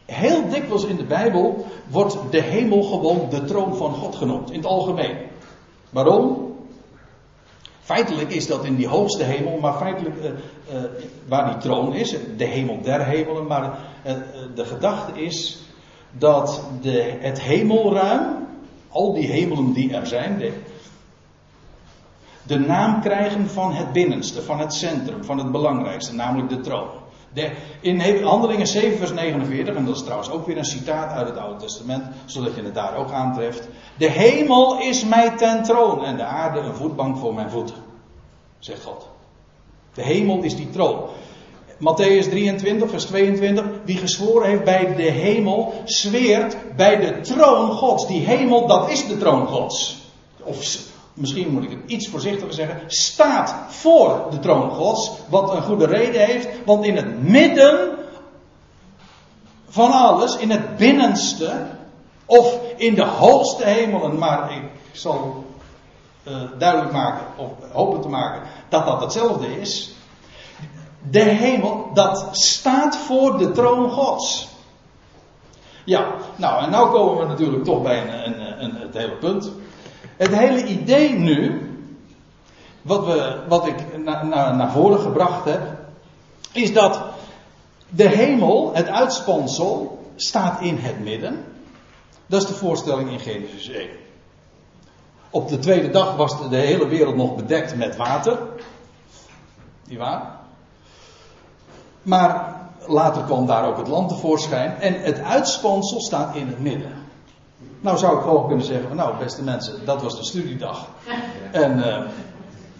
[0.05, 4.57] Heel dikwijls in de Bijbel wordt de hemel gewoon de troon van God genoemd, in
[4.57, 5.17] het algemeen.
[5.91, 6.49] Waarom?
[7.81, 10.89] Feitelijk is dat in die hoogste hemel, maar feitelijk uh, uh,
[11.27, 14.13] waar die troon is, de hemel der hemelen, maar uh,
[14.55, 15.59] de gedachte is
[16.11, 18.47] dat de, het hemelruim,
[18.89, 20.41] al die hemelen die er zijn,
[22.43, 26.89] de naam krijgen van het binnenste, van het centrum, van het belangrijkste, namelijk de troon.
[27.81, 31.37] In Handelingen 7, vers 49, en dat is trouwens ook weer een citaat uit het
[31.37, 33.67] Oude Testament, zodat je het daar ook aantreft.
[33.97, 37.75] De hemel is mij ten troon en de aarde een voetbank voor mijn voeten,
[38.59, 39.07] zegt God.
[39.93, 40.99] De hemel is die troon.
[41.81, 43.65] Matthäus 23, vers 22.
[43.85, 48.07] Wie gezworen heeft bij de hemel, zweert bij de troon Gods.
[48.07, 49.97] Die hemel, dat is de troon Gods.
[50.43, 50.63] Of
[51.13, 55.11] misschien moet ik het iets voorzichtiger zeggen, staat voor de troon Gods.
[55.29, 57.89] Wat een goede reden heeft, want in het midden
[59.67, 61.65] van alles, in het binnenste,
[62.25, 65.45] of in de hoogste hemelen, maar ik zal
[66.23, 69.95] uh, duidelijk maken, of hopen te maken, dat dat hetzelfde is.
[71.09, 74.47] De hemel, dat staat voor de troon Gods.
[75.83, 76.05] Ja,
[76.35, 79.51] nou en nou komen we natuurlijk toch bij een, een, een, het hele punt.
[80.21, 81.61] Het hele idee nu,
[82.81, 85.61] wat, we, wat ik na, na, naar voren gebracht heb,
[86.51, 87.03] is dat
[87.89, 91.45] de hemel, het uitspansel, staat in het midden.
[92.25, 93.89] Dat is de voorstelling in Genesis 1.
[95.29, 98.39] Op de tweede dag was de hele wereld nog bedekt met water.
[99.87, 100.39] Niet waar?
[102.01, 104.79] Maar later kwam daar ook het land tevoorschijn.
[104.79, 107.01] En het uitspansel staat in het midden.
[107.81, 110.87] Nou zou ik gewoon kunnen zeggen: van, Nou, beste mensen, dat was de studiedag.
[111.51, 111.97] En uh,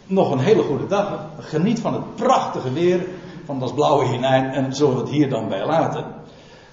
[0.06, 1.20] nog een hele goede dag.
[1.40, 3.08] Geniet van het prachtige weer.
[3.46, 4.52] Van dat blauwe hinein.
[4.52, 6.06] En zullen we het hier dan bij laten.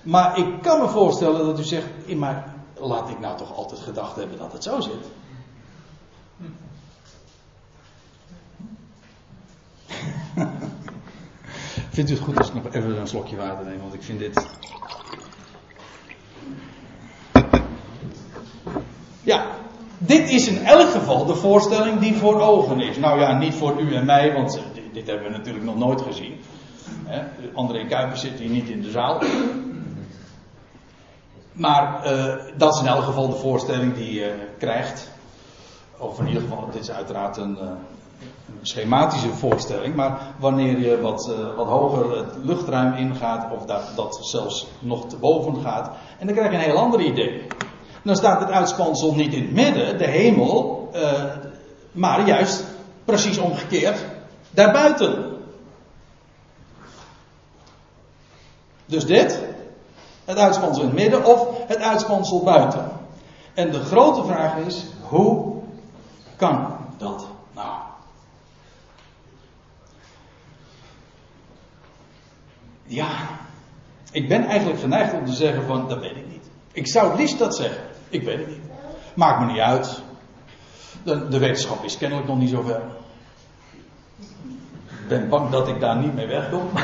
[0.03, 4.17] Maar ik kan me voorstellen dat u zegt: Maar laat ik nou toch altijd gedacht
[4.17, 5.07] hebben dat het zo zit.
[11.91, 13.81] Vindt u het goed als ik nog even een slokje water neem?
[13.81, 14.47] Want ik vind dit.
[19.23, 19.47] Ja,
[19.99, 22.97] dit is in elk geval de voorstelling die voor ogen is.
[22.97, 24.61] Nou ja, niet voor u en mij, want
[24.93, 26.41] dit hebben we natuurlijk nog nooit gezien.
[27.55, 29.21] André Kuipers zit hier niet in de zaal.
[31.53, 35.11] Maar uh, dat is in elk geval de voorstelling die je krijgt.
[35.99, 39.95] Of in ieder geval, dit is uiteraard een, uh, een schematische voorstelling.
[39.95, 45.07] Maar wanneer je wat, uh, wat hoger het luchtruim ingaat, of dat, dat zelfs nog
[45.07, 47.47] te boven gaat, en dan krijg je een heel ander idee.
[48.09, 50.91] Dan staat het uitspansel niet in het midden, de hemel,
[51.93, 52.65] maar juist
[53.05, 54.05] precies omgekeerd,
[54.51, 55.37] daarbuiten.
[58.87, 59.43] Dus dit,
[60.25, 62.91] het uitspansel in het midden of het uitspansel buiten.
[63.55, 65.63] En de grote vraag is, hoe
[66.37, 67.77] kan dat nou?
[72.85, 73.11] Ja,
[74.11, 76.45] ik ben eigenlijk geneigd om te zeggen van, dat weet ik niet.
[76.73, 77.97] Ik zou het liefst dat zeggen.
[78.09, 78.63] Ik weet het niet.
[79.15, 80.01] Maakt me niet uit.
[81.03, 82.83] De, de wetenschap is kennelijk nog niet zo ver.
[84.89, 86.69] Ik ben bang dat ik daar niet mee wegkom.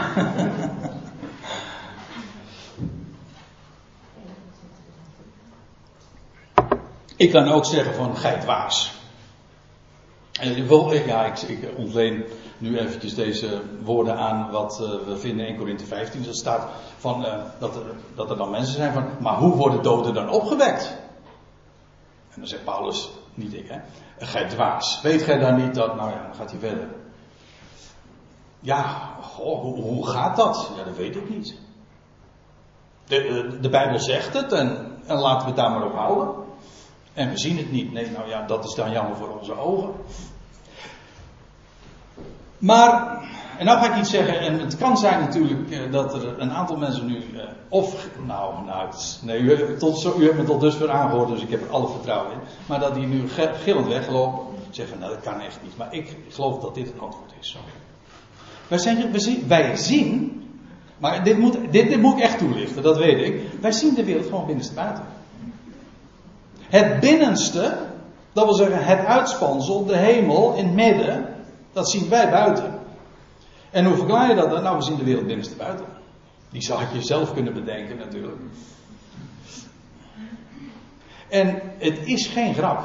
[7.17, 8.93] Ik kan ook zeggen van geit waas.
[11.07, 12.25] Ja, ik, ik ontleen
[12.59, 16.23] nu eventjes deze woorden aan wat uh, we vinden in Korinthe 15.
[16.23, 16.67] Dat staat
[16.99, 17.83] van, uh, dat, er,
[18.15, 20.97] dat er dan mensen zijn van, maar hoe worden doden dan opgewekt?
[22.35, 23.79] En dan zegt Paulus, niet ik hè,
[24.19, 25.01] gij dwaas.
[25.03, 26.89] Weet gij dan niet dat, nou ja, dan gaat hij verder.
[28.61, 28.83] Ja,
[29.21, 30.71] goh, hoe, hoe, gaat dat?
[30.77, 31.59] Ja, dat weet ik niet.
[33.05, 36.45] De, de Bijbel zegt het en, en laten we het daar maar op houden.
[37.13, 37.93] En we zien het niet.
[37.93, 39.95] Nee, nou ja, dat is dan jammer voor onze ogen.
[42.59, 43.23] Maar,
[43.59, 46.53] en nou ga ik iets zeggen, en het kan zijn natuurlijk eh, dat er een
[46.53, 48.89] aantal mensen nu, eh, of, nou, nou,
[49.23, 51.89] nee, u, tot, zo, u hebt me tot dusver aangehoord, dus ik heb er alle
[51.89, 52.39] vertrouwen in.
[52.67, 53.29] Maar dat die nu
[53.63, 54.41] gillend weglopen,
[54.71, 55.77] zeggen, nou dat kan echt niet.
[55.77, 57.57] Maar ik geloof dat dit het antwoord is.
[58.69, 60.43] Wij, zijn, wij, zien, wij zien,
[60.99, 63.43] maar dit moet, dit, dit moet ik echt toelichten, dat weet ik.
[63.61, 65.05] Wij zien de wereld gewoon binnenste buiten.
[66.61, 67.77] Het binnenste,
[68.33, 71.27] dat wil zeggen het uitspansel, de hemel in het midden,
[71.73, 72.74] dat zien wij buiten.
[73.75, 74.63] En hoe verklaar je dat dan?
[74.63, 75.87] Nou, we zien de wereld binnenste buiten.
[76.51, 78.41] Die zou je zelf kunnen bedenken natuurlijk.
[81.29, 82.83] En het is geen grap,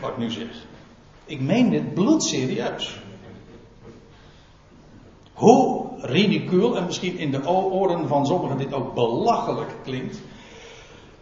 [0.00, 0.48] wat ik nu zeg.
[1.24, 3.00] Ik meen dit bloedserieus.
[5.32, 10.20] Hoe ridicuul en misschien in de oren van sommigen dit ook belachelijk klinkt.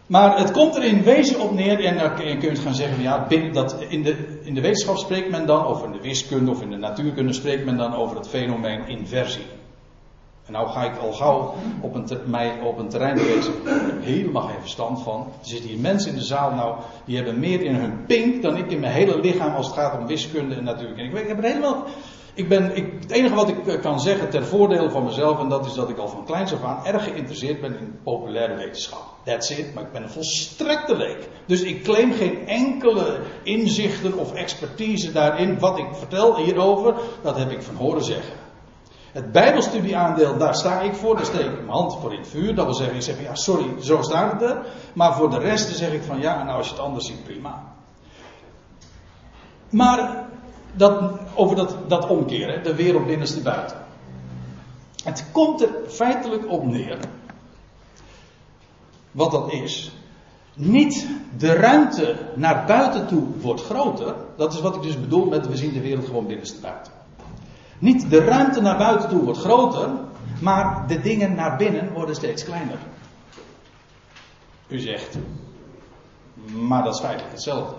[0.05, 3.25] Maar het komt er in wezen op neer, en dan kun je gaan zeggen, ja,
[3.27, 6.61] binnen dat, in, de, in de wetenschap spreekt men dan, of in de wiskunde of
[6.61, 9.45] in de natuurkunde spreekt men dan over het fenomeen inversie.
[10.45, 13.53] En nou ga ik al gauw op een, mij op een terrein bezig.
[14.01, 15.27] Helemaal geen verstand van.
[15.41, 16.75] Er zitten hier mensen in de zaal, nou,
[17.05, 19.99] die hebben meer in hun pink dan ik in mijn hele lichaam als het gaat
[19.99, 21.03] om wiskunde en natuurkunde.
[21.03, 21.85] Ik, ik heb helemaal
[22.33, 25.49] ik ben, ik, het enige wat ik eh, kan zeggen ter voordele van mezelf, en
[25.49, 29.14] dat is dat ik al van kleins af aan erg geïnteresseerd ben in populaire wetenschap.
[29.25, 31.29] That's it, maar ik ben een volstrekte leek.
[31.45, 35.59] Dus ik claim geen enkele inzichten of expertise daarin.
[35.59, 38.33] Wat ik vertel hierover, dat heb ik van horen zeggen.
[39.11, 42.55] Het Bijbelstudieaandeel, daar sta ik voor, daar steek ik mijn hand voor in het vuur.
[42.55, 44.65] Dat wil zeggen, ik zeg ja, sorry, zo staat het er.
[44.93, 47.73] Maar voor de rest zeg ik van ja, nou als je het anders ziet, prima.
[49.69, 50.27] Maar
[50.73, 51.01] dat,
[51.35, 53.77] over dat, dat omkeren, de wereld binnenste buiten.
[55.03, 56.97] Het komt er feitelijk op neer,
[59.15, 59.91] wat dat is.
[60.53, 61.07] Niet
[61.37, 64.15] de ruimte naar buiten toe wordt groter.
[64.37, 66.91] Dat is wat ik dus bedoel met we zien de wereld gewoon binnenste buiten.
[67.79, 69.89] Niet de ruimte naar buiten toe wordt groter,
[70.41, 72.77] maar de dingen naar binnen worden steeds kleiner.
[74.67, 75.17] U zegt,
[76.53, 77.75] maar dat is feitelijk hetzelfde.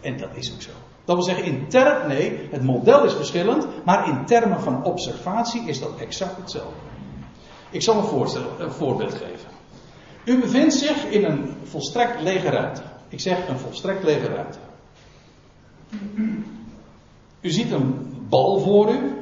[0.00, 0.70] En dat is ook zo.
[1.04, 1.66] Dat wil zeggen, in
[2.06, 6.80] nee, het model is verschillend, maar in termen van observatie is dat exact hetzelfde.
[7.70, 7.96] Ik zal
[8.58, 9.51] een voorbeeld geven.
[10.24, 12.82] U bevindt zich in een volstrekt lege ruimte.
[13.08, 14.58] Ik zeg een volstrekt lege ruimte.
[17.40, 19.12] U ziet een bal voor u.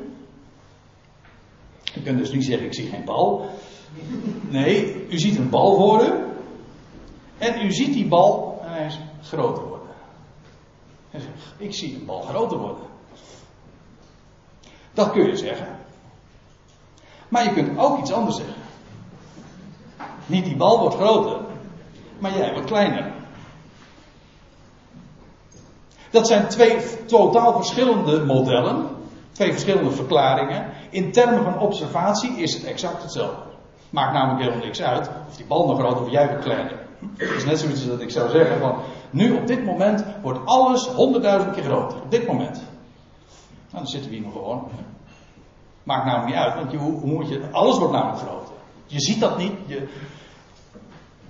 [1.97, 3.51] U kunt dus niet zeggen, ik zie geen bal.
[4.49, 6.13] Nee, u ziet een bal voor u.
[7.39, 9.89] En u ziet die bal en hij is groter worden.
[11.57, 12.85] Ik zie een bal groter worden.
[14.93, 15.79] Dat kun je zeggen.
[17.29, 18.55] Maar je kunt ook iets anders zeggen.
[20.31, 21.37] Niet die bal wordt groter,
[22.19, 23.13] maar jij wordt kleiner.
[26.11, 28.87] Dat zijn twee totaal verschillende modellen,
[29.33, 30.67] twee verschillende verklaringen.
[30.91, 33.43] In termen van observatie is het exact hetzelfde.
[33.91, 36.79] Maakt namelijk helemaal niks uit of die bal nog groter of jij wordt kleiner.
[37.17, 38.75] Het is net zoiets dat ik zou zeggen van,
[39.11, 42.03] nu op dit moment wordt alles honderdduizend keer groter.
[42.03, 42.55] Op dit moment.
[42.55, 42.63] Nou,
[43.71, 44.69] dan zitten we hier nog gewoon.
[45.83, 48.59] Maakt namelijk niet uit, want hoe alles wordt namelijk groter.
[48.91, 49.53] Je ziet dat niet.
[49.67, 49.89] Je,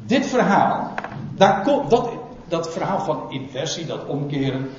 [0.07, 0.95] dit verhaal,
[1.35, 2.11] daar dat,
[2.49, 4.71] dat verhaal van inversie, dat omkeren,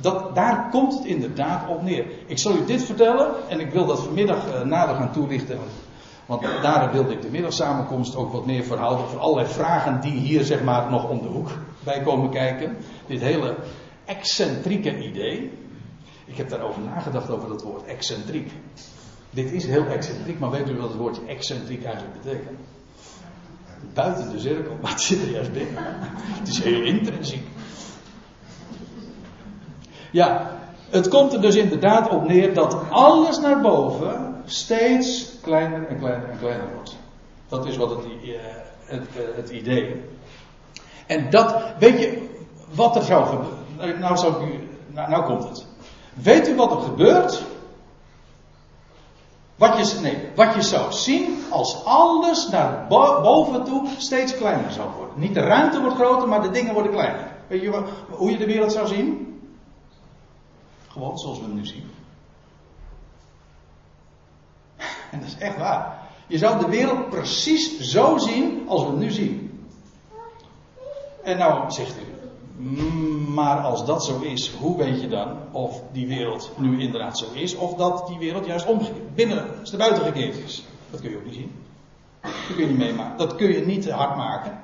[0.00, 2.04] dat, daar komt het inderdaad op neer.
[2.26, 5.58] Ik zal u dit vertellen en ik wil dat vanmiddag uh, nader gaan toelichten.
[6.26, 9.08] Want daar wilde ik de middagsamenkomst ook wat meer voor houden.
[9.08, 11.48] Voor allerlei vragen die hier zeg maar nog om de hoek
[11.84, 12.76] bij komen kijken.
[13.06, 13.56] Dit hele
[14.04, 15.50] excentrieke idee.
[16.24, 18.52] Ik heb daarover nagedacht over dat woord excentriek.
[19.34, 22.58] Dit is heel excentriek, maar weet u wat het woordje excentriek eigenlijk betekent?
[23.94, 25.82] Buiten de cirkel, maar het zit er juist binnen.
[26.38, 27.46] Het is heel intrinsiek.
[30.10, 30.58] Ja,
[30.90, 36.28] het komt er dus inderdaad op neer dat alles naar boven steeds kleiner en kleiner
[36.28, 36.96] en kleiner wordt.
[37.48, 38.10] Dat is wat het, eh,
[38.84, 40.02] het, eh, het idee.
[41.06, 42.28] En dat, weet je,
[42.74, 43.58] wat er zou gebeuren.
[43.76, 45.66] Nou, nou, zou ik nou, nou komt het.
[46.12, 47.44] Weet u wat er gebeurt?
[49.56, 54.90] Wat je, nee, wat je zou zien als alles naar boven toe steeds kleiner zou
[54.96, 55.20] worden.
[55.20, 57.32] Niet de ruimte wordt groter, maar de dingen worden kleiner.
[57.46, 59.38] Weet je hoe je de wereld zou zien?
[60.88, 61.90] Gewoon zoals we hem nu zien.
[65.10, 66.02] En dat is echt waar.
[66.26, 69.66] Je zou de wereld precies zo zien als we hem nu zien.
[71.22, 72.13] En nou zegt u,
[73.34, 77.26] maar als dat zo is, hoe weet je dan of die wereld nu inderdaad zo
[77.32, 80.64] is, of dat die wereld juist omgekeerd, binnen, naar buiten gekeerd is?
[80.90, 81.52] Dat kun je ook niet zien.
[82.20, 83.18] Dat kun je niet meemaken.
[83.18, 84.62] Dat kun je niet hard maken.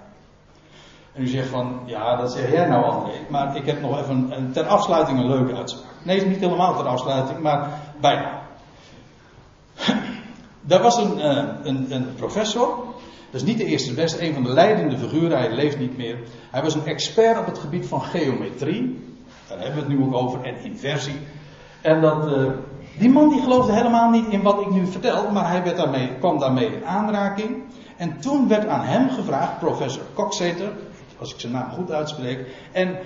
[1.13, 4.31] En u zegt van, ja, dat zeg jij nou André, maar ik heb nog even
[4.37, 5.93] een, ter afsluiting een leuke uitspraak.
[6.03, 8.43] Nee, niet helemaal ter afsluiting, maar bijna.
[10.61, 12.85] Daar was een, eh, een, een professor,
[13.31, 16.19] dat is niet de eerste best, een van de leidende figuren, hij leeft niet meer.
[16.51, 18.99] Hij was een expert op het gebied van geometrie.
[19.49, 21.19] Daar hebben we het nu ook over, en inversie.
[21.81, 22.51] En dat, uh,
[22.99, 26.15] die man die geloofde helemaal niet in wat ik nu vertel, maar hij werd daarmee,
[26.19, 27.63] kwam daarmee in aanraking.
[27.97, 30.73] En toen werd aan hem gevraagd, professor Coxeter,
[31.19, 32.99] als ik zijn naam goed uitspreek, en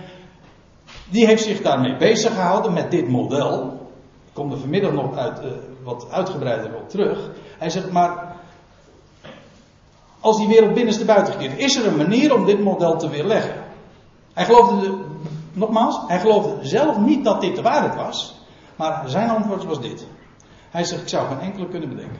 [1.10, 3.72] die heeft zich daarmee bezig gehouden met dit model.
[4.26, 5.50] Ik kom er vanmiddag nog uit, uh,
[5.82, 7.30] wat uitgebreider op terug.
[7.58, 8.23] Hij zegt, maar
[10.24, 13.54] als die wereld binnenste buiten keert, is er een manier om dit model te weerleggen?
[14.32, 14.94] Hij geloofde,
[15.52, 18.34] nogmaals, hij geloofde zelf niet dat dit de waarheid was,
[18.76, 20.06] maar zijn antwoord was dit.
[20.70, 22.18] Hij zegt, ik zou geen enkele kunnen bedenken.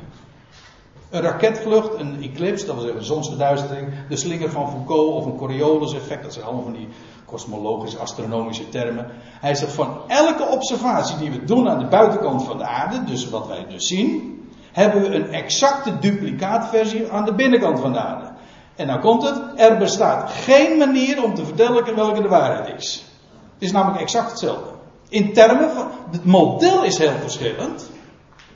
[1.11, 5.95] Een raketvlucht, een eclipse, dat wil zeggen zonsverduistering, de slinger van Foucault of een Coriolis
[5.95, 6.89] effect, dat zijn allemaal van die
[7.25, 9.07] kosmologische, astronomische termen.
[9.41, 13.31] Hij zegt van elke observatie die we doen aan de buitenkant van de aarde, dus
[13.31, 14.35] wat wij dus zien,
[14.75, 18.33] hebben we een exacte duplicaatversie aan de binnenkant van de aarde.
[18.77, 23.05] En nou komt het, er bestaat geen manier om te vertellen welke de waarheid is.
[23.55, 24.71] Het is namelijk exact hetzelfde.
[25.09, 27.91] In termen van, het model is heel verschillend,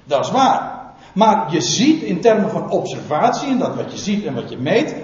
[0.04, 0.92] dat is waar.
[1.12, 4.58] Maar je ziet in termen van observatie, en dat wat je ziet en wat je
[4.58, 4.94] meet,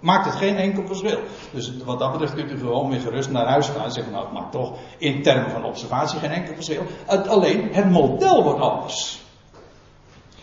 [0.00, 1.18] maakt het geen enkel verschil.
[1.50, 4.24] Dus wat dat betreft kunt u gewoon weer gerust naar huis gaan en zeggen, nou
[4.24, 6.82] het maakt toch in termen van observatie geen enkel verschil.
[7.06, 9.20] Alleen het model wordt anders.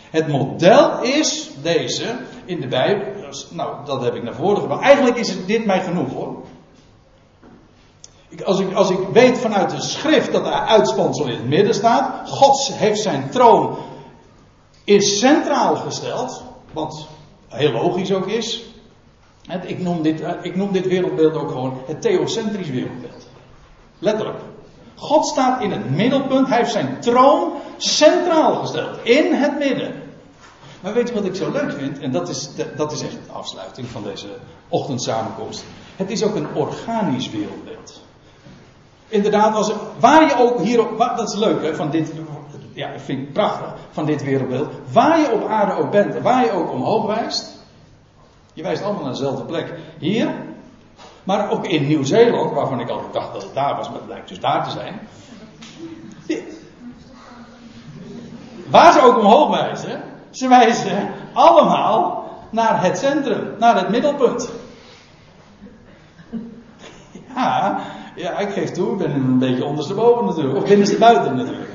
[0.09, 3.07] Het model is deze in de Bijbel.
[3.49, 4.83] Nou, dat heb ik naar voren gebracht.
[4.83, 6.35] Eigenlijk is dit mij genoeg hoor.
[8.29, 11.73] Ik, als, ik, als ik weet vanuit de schrift dat er uitspansel in het midden
[11.73, 12.29] staat.
[12.29, 13.77] God heeft zijn troon
[14.83, 16.43] is centraal gesteld.
[16.73, 17.07] Wat
[17.47, 18.63] heel logisch ook is.
[19.65, 23.27] Ik noem, dit, ik noem dit wereldbeeld ook gewoon het theocentrisch wereldbeeld.
[23.99, 24.39] Letterlijk.
[24.95, 26.47] God staat in het middelpunt.
[26.47, 27.51] Hij heeft zijn troon
[27.83, 28.97] centraal gesteld.
[29.03, 29.93] In het midden.
[30.81, 31.99] Maar weet je wat ik zo leuk vind?
[31.99, 34.27] En dat is, dat is echt de afsluiting van deze
[34.69, 35.63] ochtendsamenkomst.
[35.95, 38.01] Het is ook een organisch wereldbeeld.
[39.07, 42.11] Inderdaad, was, waar je ook hier, dat is leuk hè, van dit,
[42.73, 44.73] ja, dat vind ik prachtig, van dit wereldbeeld.
[44.91, 47.57] Waar je op aarde ook bent en waar je ook omhoog wijst,
[48.53, 49.73] je wijst allemaal naar dezelfde plek.
[49.97, 50.33] Hier,
[51.23, 54.27] maar ook in Nieuw-Zeeland, waarvan ik altijd dacht dat het daar was, maar het blijkt
[54.29, 54.99] dus daar te zijn.
[58.69, 64.49] Waar ze ook omhoog wijzen, ze wijzen allemaal naar het centrum, naar het middelpunt.
[67.35, 67.79] Ja,
[68.15, 71.69] ja ik geef toe, ik ben een beetje ondersteboven natuurlijk, of binnenstebuiten natuurlijk.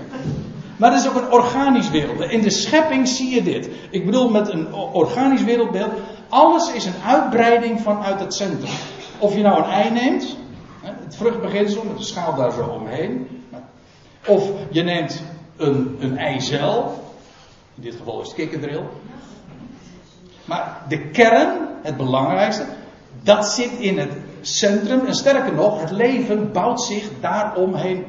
[0.76, 2.30] Maar het is ook een organisch wereldbeeld.
[2.30, 3.68] In de schepping zie je dit.
[3.90, 5.92] Ik bedoel met een organisch wereldbeeld.
[6.28, 8.74] Alles is een uitbreiding vanuit het centrum.
[9.18, 10.36] Of je nou een ei neemt,
[10.82, 13.42] het vruchtbeginsel met de schaal daar zo omheen.
[14.26, 15.22] Of je neemt
[15.56, 16.92] een, een ei zelf.
[17.74, 18.90] In dit geval is het kikkerdril.
[20.44, 22.66] Maar de kern, het belangrijkste,
[23.22, 25.06] dat zit in het centrum.
[25.06, 28.04] En sterker nog, het leven bouwt zich daaromheen.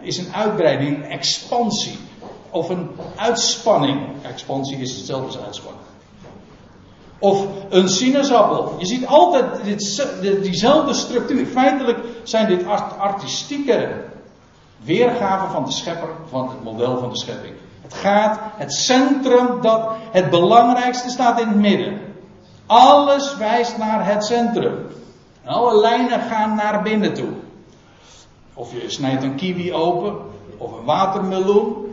[0.00, 1.98] Is een uitbreiding, een expansie.
[2.50, 4.00] Of een uitspanning.
[4.22, 5.84] Expansie is hetzelfde als uitspanning.
[7.18, 8.74] Of een sinaasappel.
[8.78, 11.46] Je ziet altijd dit, diezelfde structuur.
[11.46, 12.66] Feitelijk zijn dit
[12.98, 14.04] artistieke
[14.82, 17.54] weergaven van de schepper, van het model van de schepping.
[17.82, 22.00] Het gaat, het centrum, dat, het belangrijkste staat in het midden.
[22.66, 24.86] Alles wijst naar het centrum.
[25.44, 27.32] alle lijnen gaan naar binnen toe.
[28.54, 30.16] Of je snijdt een kiwi open,
[30.56, 31.84] of een watermeloen.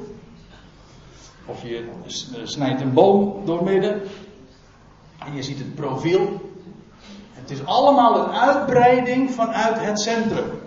[1.45, 1.89] Of je
[2.43, 4.01] snijdt een boom doormidden.
[5.25, 6.51] En je ziet het profiel.
[7.31, 10.62] Het is allemaal een uitbreiding vanuit het centrum.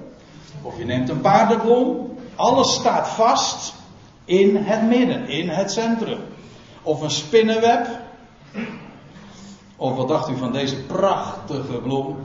[0.63, 2.19] Of je neemt een paardenblom.
[2.35, 3.75] Alles staat vast
[4.25, 6.19] in het midden, in het centrum.
[6.83, 7.87] Of een spinnenweb.
[9.77, 12.17] Of wat dacht u van deze prachtige bloem?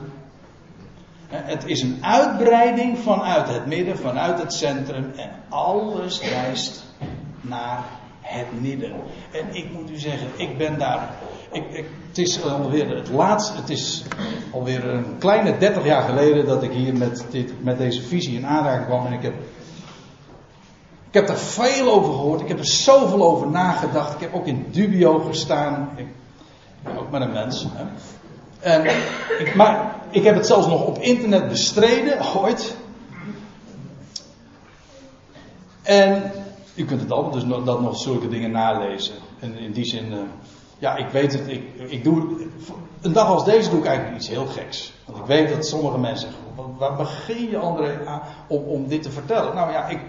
[1.26, 5.12] Het is een uitbreiding vanuit het midden, vanuit het centrum.
[5.16, 6.84] En alles wijst
[7.40, 7.84] naar
[8.20, 8.92] het midden.
[9.32, 11.08] En ik moet u zeggen, ik ben daar.
[11.52, 14.02] Ik, het is alweer het laatste, het is
[14.52, 18.46] alweer een kleine 30 jaar geleden dat ik hier met, dit, met deze visie in
[18.46, 19.06] aanraking kwam.
[19.06, 19.34] En ik heb,
[21.08, 24.14] ik heb er veel over gehoord, ik heb er zoveel over nagedacht.
[24.14, 25.90] Ik heb ook in dubio gestaan.
[25.96, 26.06] Ik
[26.98, 27.66] ook maar een mens.
[27.68, 27.84] Hè.
[28.60, 28.84] En,
[29.38, 32.76] ik, maar ik heb het zelfs nog op internet bestreden, ooit.
[35.82, 36.32] En
[36.74, 39.14] u kunt het altijd dus dat nog zulke dingen nalezen.
[39.38, 40.18] En in die zin, uh,
[40.82, 41.48] ja, ik weet het.
[41.48, 42.46] Ik, ik doe,
[43.00, 44.92] een dag als deze doe ik eigenlijk iets heel geks.
[45.04, 49.10] Want ik weet dat sommige mensen zeggen: waar begin je André om, om dit te
[49.10, 49.54] vertellen?
[49.54, 50.00] Nou ja, ik,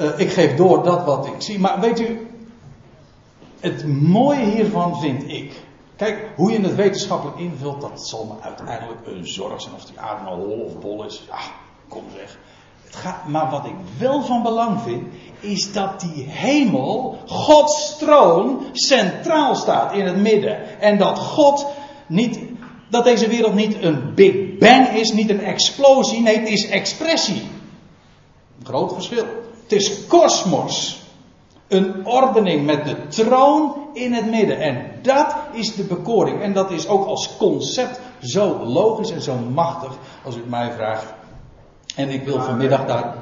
[0.00, 1.58] uh, ik geef door dat wat ik zie.
[1.58, 2.30] Maar weet u,
[3.60, 5.62] het mooie hiervan vind ik.
[5.96, 9.74] Kijk, hoe je het wetenschappelijk invult, dat zal me uiteindelijk een zorg zijn.
[9.74, 11.38] Of die aarde nou hol of bol is, ja,
[11.88, 12.38] kom weg.
[13.26, 15.02] Maar wat ik wel van belang vind,
[15.40, 20.80] is dat die hemel, Gods troon, centraal staat in het midden.
[20.80, 21.66] En dat God
[22.06, 22.38] niet,
[22.88, 27.42] dat deze wereld niet een Big Bang is, niet een explosie, nee, het is expressie.
[28.58, 29.24] Een groot verschil.
[29.62, 31.00] Het is kosmos.
[31.68, 34.60] Een ordening met de troon in het midden.
[34.60, 36.42] En dat is de bekoring.
[36.42, 39.92] En dat is ook als concept zo logisch en zo machtig,
[40.24, 41.21] als u mij vraagt.
[41.96, 43.14] En ik wil vanmiddag daar.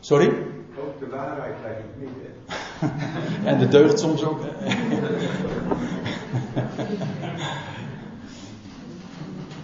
[0.00, 0.26] Sorry?
[0.78, 2.34] Ook de waarheid lijkt het midden.
[3.44, 4.40] en de deugd soms ook.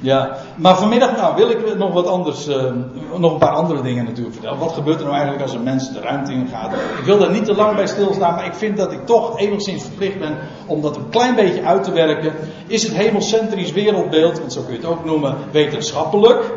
[0.02, 2.72] Ja, maar vanmiddag nou, wil ik nog wat anders, uh,
[3.18, 4.58] nog een paar andere dingen natuurlijk vertellen.
[4.58, 6.72] Wat gebeurt er nou eigenlijk als een mens de ruimte in gaat?
[6.72, 9.82] Ik wil daar niet te lang bij stilstaan, maar ik vind dat ik toch enigszins
[9.82, 12.32] verplicht ben om dat een klein beetje uit te werken.
[12.66, 16.52] Is het hemelcentrisch wereldbeeld, want zo kun je het ook noemen, wetenschappelijk?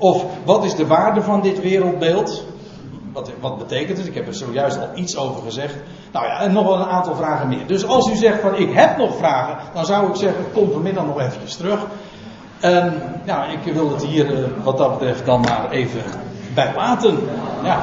[0.00, 2.44] Of wat is de waarde van dit wereldbeeld?
[3.12, 4.06] Wat, wat, betekent het?
[4.06, 5.74] Ik heb er zojuist al iets over gezegd.
[6.12, 7.66] Nou ja, en nog wel een aantal vragen meer.
[7.66, 11.06] Dus als u zegt van ik heb nog vragen, dan zou ik zeggen kom vanmiddag
[11.06, 11.86] nog eventjes terug.
[12.60, 16.02] En ja, ik wil het hier eh, wat dat betreft dan maar even
[16.54, 17.18] bij laten.
[17.62, 17.82] Ja.